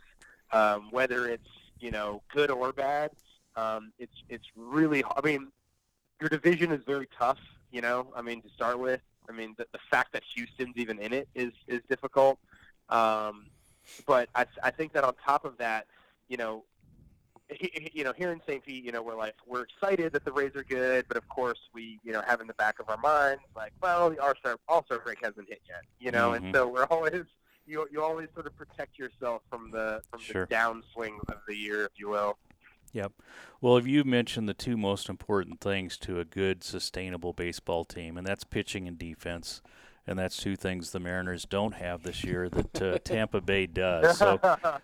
um, 0.52 0.90
whether 0.90 1.28
it's 1.28 1.48
you 1.80 1.90
know 1.90 2.22
good 2.32 2.50
or 2.50 2.72
bad. 2.72 3.10
Um, 3.56 3.92
it's 3.98 4.22
it's 4.28 4.46
really. 4.56 5.04
I 5.04 5.20
mean, 5.22 5.48
your 6.20 6.28
division 6.30 6.72
is 6.72 6.82
very 6.84 7.08
tough. 7.18 7.38
You 7.72 7.82
know, 7.82 8.12
I 8.16 8.22
mean 8.22 8.40
to 8.42 8.48
start 8.50 8.78
with. 8.78 9.00
I 9.28 9.32
mean 9.32 9.54
the, 9.56 9.66
the 9.72 9.78
fact 9.90 10.12
that 10.12 10.22
Houston's 10.34 10.74
even 10.76 10.98
in 10.98 11.12
it 11.12 11.28
is 11.34 11.52
is 11.66 11.80
difficult. 11.88 12.38
Um, 12.88 13.46
but 14.06 14.28
I 14.34 14.46
I 14.62 14.70
think 14.70 14.92
that 14.92 15.04
on 15.04 15.14
top 15.24 15.44
of 15.44 15.56
that, 15.58 15.86
you 16.28 16.36
know, 16.36 16.64
he, 17.50 17.90
you 17.92 18.04
know, 18.04 18.12
here 18.16 18.32
in 18.32 18.40
St. 18.46 18.64
Pete, 18.64 18.84
you 18.84 18.92
know, 18.92 19.02
we're 19.02 19.16
like 19.16 19.34
we're 19.46 19.62
excited 19.62 20.12
that 20.12 20.24
the 20.24 20.32
Rays 20.32 20.52
are 20.56 20.64
good, 20.64 21.06
but 21.08 21.16
of 21.16 21.28
course 21.28 21.58
we, 21.72 21.98
you 22.02 22.12
know, 22.12 22.22
have 22.26 22.40
in 22.40 22.46
the 22.46 22.54
back 22.54 22.78
of 22.80 22.88
our 22.88 22.96
minds 22.98 23.42
like, 23.56 23.72
well, 23.82 24.10
the 24.10 24.18
All 24.22 24.34
Star 24.38 24.56
All 24.68 24.84
Star 24.84 24.98
break 25.00 25.18
hasn't 25.22 25.48
hit 25.48 25.60
yet, 25.68 25.82
you 25.98 26.10
know, 26.10 26.30
Mhm. 26.30 26.36
and 26.36 26.54
so 26.54 26.68
we're 26.68 26.84
always 26.90 27.24
you 27.66 27.86
you 27.90 28.02
always 28.02 28.28
sort 28.34 28.46
of 28.46 28.54
protect 28.56 28.98
yourself 28.98 29.42
from 29.50 29.70
the 29.70 30.02
from 30.10 30.20
Sure. 30.20 30.46
the 30.46 30.54
downswing 30.54 31.18
of 31.28 31.38
the 31.48 31.56
year, 31.56 31.84
if 31.84 31.92
you 31.96 32.08
will. 32.08 32.38
Yep. 32.94 33.12
Well, 33.60 33.76
if 33.76 33.86
you 33.86 34.04
mentioned 34.04 34.48
the 34.48 34.54
two 34.54 34.76
most 34.76 35.08
important 35.08 35.60
things 35.60 35.98
to 35.98 36.20
a 36.20 36.24
good, 36.24 36.62
sustainable 36.62 37.32
baseball 37.32 37.84
team, 37.84 38.16
and 38.16 38.26
that's 38.26 38.44
pitching 38.44 38.86
and 38.86 38.96
defense, 38.96 39.62
and 40.06 40.16
that's 40.16 40.36
two 40.36 40.54
things 40.54 40.92
the 40.92 41.00
Mariners 41.00 41.44
don't 41.44 41.74
have 41.74 42.04
this 42.04 42.22
year 42.22 42.48
that 42.48 42.82
uh, 42.82 42.98
Tampa 43.04 43.40
Bay 43.40 43.66
does. 43.66 44.16
So, 44.16 44.38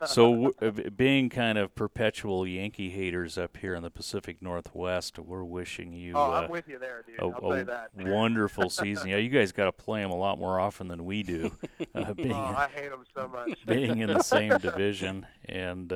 so 0.06 0.30
w- 0.32 0.54
uh, 0.60 0.90
being 0.96 1.28
kind 1.28 1.56
of 1.56 1.74
perpetual 1.76 2.46
Yankee 2.46 2.90
haters 2.90 3.38
up 3.38 3.58
here 3.58 3.74
in 3.74 3.82
the 3.84 3.90
Pacific 3.90 4.38
Northwest, 4.40 5.18
we're 5.18 5.44
wishing 5.44 5.92
you 5.92 6.14
oh, 6.16 6.32
uh, 6.32 6.40
I'm 6.42 6.50
with 6.50 6.66
you 6.66 6.80
there, 6.80 7.04
dude. 7.06 7.20
a, 7.20 7.22
I'll 7.22 7.32
tell 7.32 7.56
you 7.56 7.62
a 7.62 7.64
that. 7.66 7.90
wonderful 7.94 8.70
season. 8.70 9.10
Yeah, 9.10 9.18
you 9.18 9.28
guys 9.28 9.52
got 9.52 9.66
to 9.66 9.72
play 9.72 10.00
them 10.00 10.10
a 10.10 10.16
lot 10.16 10.38
more 10.38 10.58
often 10.58 10.88
than 10.88 11.04
we 11.04 11.22
do, 11.22 11.52
uh, 11.94 12.12
being 12.14 12.32
oh, 12.32 12.54
I 12.56 12.68
hate 12.74 12.90
them 12.90 13.04
so 13.14 13.28
much. 13.28 13.56
being 13.66 13.98
in 13.98 14.08
the 14.12 14.22
same 14.22 14.58
division, 14.58 15.26
and 15.44 15.92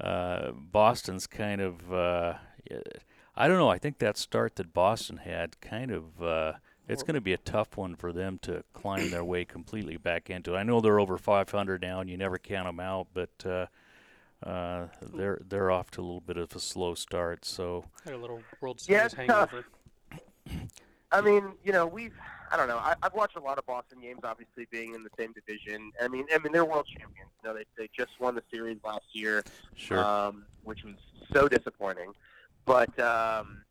uh, 0.00 0.52
Boston's 0.52 1.26
kind 1.26 1.60
of. 1.60 1.92
Uh, 1.92 2.34
I 3.36 3.48
don't 3.48 3.58
know. 3.58 3.68
I 3.70 3.78
think 3.78 3.98
that 3.98 4.16
start 4.16 4.56
that 4.56 4.72
Boston 4.72 5.18
had 5.18 5.60
kind 5.60 5.90
of. 5.90 6.22
Uh, 6.22 6.52
it's 6.88 7.04
going 7.04 7.14
to 7.14 7.20
be 7.20 7.32
a 7.32 7.38
tough 7.38 7.76
one 7.76 7.94
for 7.94 8.12
them 8.12 8.38
to 8.42 8.64
climb 8.72 9.10
their 9.10 9.24
way 9.24 9.44
completely 9.44 9.96
back 9.96 10.28
into. 10.28 10.56
I 10.56 10.64
know 10.64 10.80
they're 10.80 10.98
over 10.98 11.16
500 11.18 11.80
now, 11.80 12.00
and 12.00 12.10
you 12.10 12.16
never 12.16 12.36
count 12.36 12.66
them 12.66 12.80
out, 12.80 13.06
but 13.14 13.30
uh, 13.46 13.66
uh, 14.44 14.88
they're 15.14 15.40
they're 15.48 15.70
off 15.70 15.90
to 15.92 16.00
a 16.00 16.02
little 16.02 16.20
bit 16.20 16.36
of 16.36 16.54
a 16.56 16.60
slow 16.60 16.94
start. 16.94 17.44
So 17.44 17.84
Had 18.04 18.14
a 18.14 18.18
little 18.18 18.42
World 18.60 18.82
Yeah, 18.88 19.06
Series 19.08 19.12
it's 19.12 19.32
tough. 19.32 19.50
hangover. 19.52 19.64
I 21.12 21.20
mean, 21.20 21.52
you 21.64 21.72
know, 21.72 21.86
we've 21.86 22.16
I 22.50 22.56
don't 22.56 22.68
know. 22.68 22.78
I, 22.78 22.94
I've 23.02 23.14
watched 23.14 23.36
a 23.36 23.40
lot 23.40 23.58
of 23.58 23.66
Boston 23.66 24.00
games, 24.00 24.20
obviously 24.24 24.66
being 24.70 24.94
in 24.94 25.04
the 25.04 25.10
same 25.18 25.32
division. 25.32 25.92
I 26.02 26.08
mean, 26.08 26.26
I 26.34 26.38
mean 26.38 26.52
they're 26.52 26.64
world 26.64 26.86
champions. 26.86 27.30
You 27.42 27.48
know, 27.48 27.56
they 27.56 27.64
they 27.78 27.88
just 27.96 28.10
won 28.20 28.34
the 28.34 28.42
series 28.50 28.78
last 28.84 29.04
year, 29.12 29.44
sure. 29.76 30.04
um, 30.04 30.44
which 30.64 30.82
was 30.84 30.94
so 31.32 31.48
disappointing. 31.48 32.12
But 32.66 32.98
um, 32.98 33.62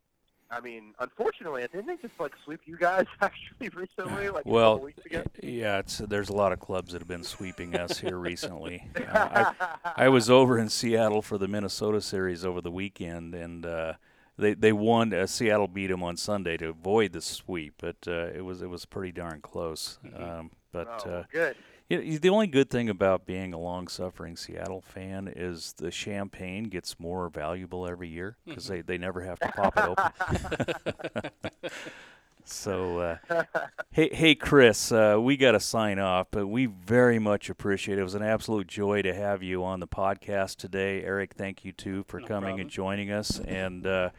I 0.51 0.61
mean, 0.61 0.93
unfortunately, 0.99 1.61
didn't 1.61 1.85
they 1.85 1.97
just 1.97 2.19
like 2.19 2.33
sweep 2.43 2.61
you 2.65 2.77
guys 2.77 3.05
actually 3.21 3.69
recently, 3.69 4.29
like 4.29 4.45
well, 4.45 4.79
weeks 4.79 5.05
ago? 5.05 5.23
yeah, 5.43 5.79
it's 5.79 5.99
there's 5.99 6.29
a 6.29 6.35
lot 6.35 6.51
of 6.51 6.59
clubs 6.59 6.93
that 6.93 6.99
have 6.99 7.07
been 7.07 7.23
sweeping 7.23 7.75
us 7.75 7.99
here 7.99 8.17
recently. 8.17 8.87
Uh, 9.09 9.53
I, 9.65 10.05
I 10.05 10.09
was 10.09 10.29
over 10.29 10.59
in 10.59 10.69
Seattle 10.69 11.21
for 11.23 11.37
the 11.37 11.47
Minnesota 11.47 11.99
series 11.99 12.45
over 12.45 12.61
the 12.61 12.69
weekend, 12.69 13.33
and 13.33 13.65
uh, 13.65 13.93
they 14.39 14.53
they 14.53 14.71
won. 14.71 15.13
Uh, 15.13 15.27
Seattle 15.27 15.67
beat 15.67 15.87
them 15.87 16.03
on 16.03 16.17
Sunday 16.17 16.57
to 16.57 16.69
avoid 16.69 17.11
the 17.11 17.21
sweep, 17.21 17.75
but 17.79 17.97
uh, 18.07 18.27
it 18.33 18.43
was 18.43 18.61
it 18.61 18.69
was 18.69 18.85
pretty 18.85 19.11
darn 19.11 19.41
close. 19.41 19.99
Um, 20.15 20.51
but 20.71 21.03
oh, 21.05 21.11
uh, 21.11 21.23
good. 21.31 21.55
you 21.89 21.97
know, 21.97 22.17
the 22.17 22.29
only 22.29 22.47
good 22.47 22.69
thing 22.69 22.89
about 22.89 23.25
being 23.25 23.53
a 23.53 23.59
long-suffering 23.59 24.37
Seattle 24.37 24.81
fan 24.81 25.31
is 25.35 25.73
the 25.77 25.91
champagne 25.91 26.65
gets 26.65 26.99
more 26.99 27.29
valuable 27.29 27.87
every 27.87 28.07
year 28.07 28.37
because 28.45 28.67
they, 28.67 28.81
they 28.81 28.97
never 28.97 29.21
have 29.21 29.39
to 29.39 29.51
pop 29.51 29.77
it 29.77 31.23
open. 31.23 31.31
so, 32.51 32.99
uh, 33.29 33.43
hey, 33.91 34.09
hey, 34.13 34.35
Chris, 34.35 34.91
uh, 34.91 35.17
we 35.19 35.37
got 35.37 35.51
to 35.51 35.59
sign 35.59 35.99
off, 35.99 36.27
but 36.31 36.47
we 36.47 36.65
very 36.65 37.19
much 37.19 37.49
appreciate 37.49 37.97
it. 37.97 38.01
It 38.01 38.03
was 38.03 38.15
an 38.15 38.23
absolute 38.23 38.67
joy 38.67 39.01
to 39.03 39.13
have 39.13 39.41
you 39.43 39.63
on 39.63 39.79
the 39.79 39.87
podcast 39.87 40.57
today, 40.57 41.03
Eric. 41.03 41.33
Thank 41.33 41.63
you 41.65 41.71
too 41.71 42.03
for 42.07 42.19
No 42.19 42.27
coming 42.27 42.41
problem. 42.49 42.61
and 42.61 42.69
joining 42.69 43.11
us. 43.11 43.39
And 43.39 43.85
uh, 43.87 44.09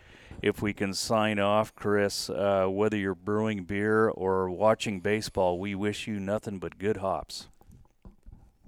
if 0.43 0.63
we 0.63 0.73
can 0.73 0.95
sign 0.95 1.39
off, 1.39 1.75
Chris, 1.75 2.31
uh, 2.31 2.67
whether 2.69 2.97
you're 2.97 3.15
brewing 3.15 3.65
beer 3.65 4.09
or 4.09 4.49
watching 4.51 5.01
baseball, 5.01 5.59
we 5.59 5.75
wish 5.75 6.07
you 6.07 6.19
nothing 6.21 6.59
but 6.59 6.79
good 6.79 6.99
hops. 6.99 7.49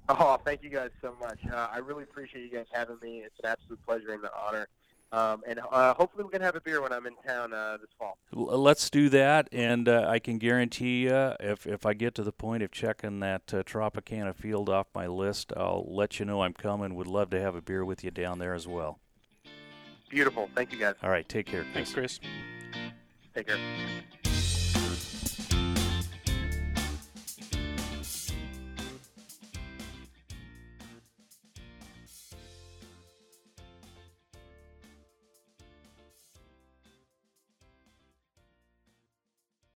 Oh, 0.09 0.37
thank 0.45 0.63
you 0.63 0.69
guys 0.69 0.91
so 1.01 1.15
much. 1.21 1.39
Uh, 1.51 1.69
I 1.73 1.79
really 1.79 2.03
appreciate 2.03 2.43
you 2.43 2.51
guys 2.51 2.67
having 2.73 2.97
me. 3.01 3.19
It's 3.25 3.39
an 3.43 3.47
absolute 3.51 3.83
pleasure 3.87 4.13
and 4.13 4.23
an 4.25 4.31
honor. 4.37 4.67
Um, 5.13 5.43
and 5.47 5.61
uh, 5.71 5.93
hopefully 5.93 6.25
we 6.25 6.31
can 6.31 6.41
have 6.41 6.57
a 6.57 6.61
beer 6.61 6.81
when 6.81 6.91
I'm 6.91 7.07
in 7.07 7.15
town 7.27 7.53
uh, 7.53 7.77
this 7.79 7.91
fall. 7.99 8.17
Let's 8.33 8.89
do 8.89 9.11
that, 9.11 9.47
and 9.53 9.87
uh, 9.87 10.07
I 10.09 10.19
can 10.19 10.39
guarantee 10.39 11.03
you, 11.03 11.35
if 11.39 11.67
if 11.67 11.85
I 11.85 11.93
get 11.93 12.15
to 12.15 12.23
the 12.23 12.33
point 12.33 12.63
of 12.63 12.71
checking 12.71 13.21
that 13.21 13.53
uh, 13.53 13.63
Tropicana 13.63 14.35
field 14.35 14.71
off 14.71 14.87
my 14.95 15.07
list, 15.07 15.53
I'll 15.55 15.87
let 15.87 16.19
you 16.19 16.25
know 16.25 16.43
I'm 16.43 16.55
coming. 16.55 16.95
Would 16.95 17.07
love 17.07 17.29
to 17.31 17.41
have 17.41 17.55
a 17.55 17.61
beer 17.61 17.85
with 17.85 18.03
you 18.03 18.11
down 18.11 18.39
there 18.39 18.55
as 18.55 18.67
well. 18.67 19.01
Beautiful. 20.09 20.49
Thank 20.55 20.73
you 20.73 20.79
guys. 20.79 20.95
All 21.03 21.11
right, 21.11 21.29
take 21.29 21.45
care, 21.45 21.63
Chris. 21.73 21.75
Thanks, 21.75 21.93
Chris. 21.93 22.21
Take 23.35 23.49
care. 23.49 23.59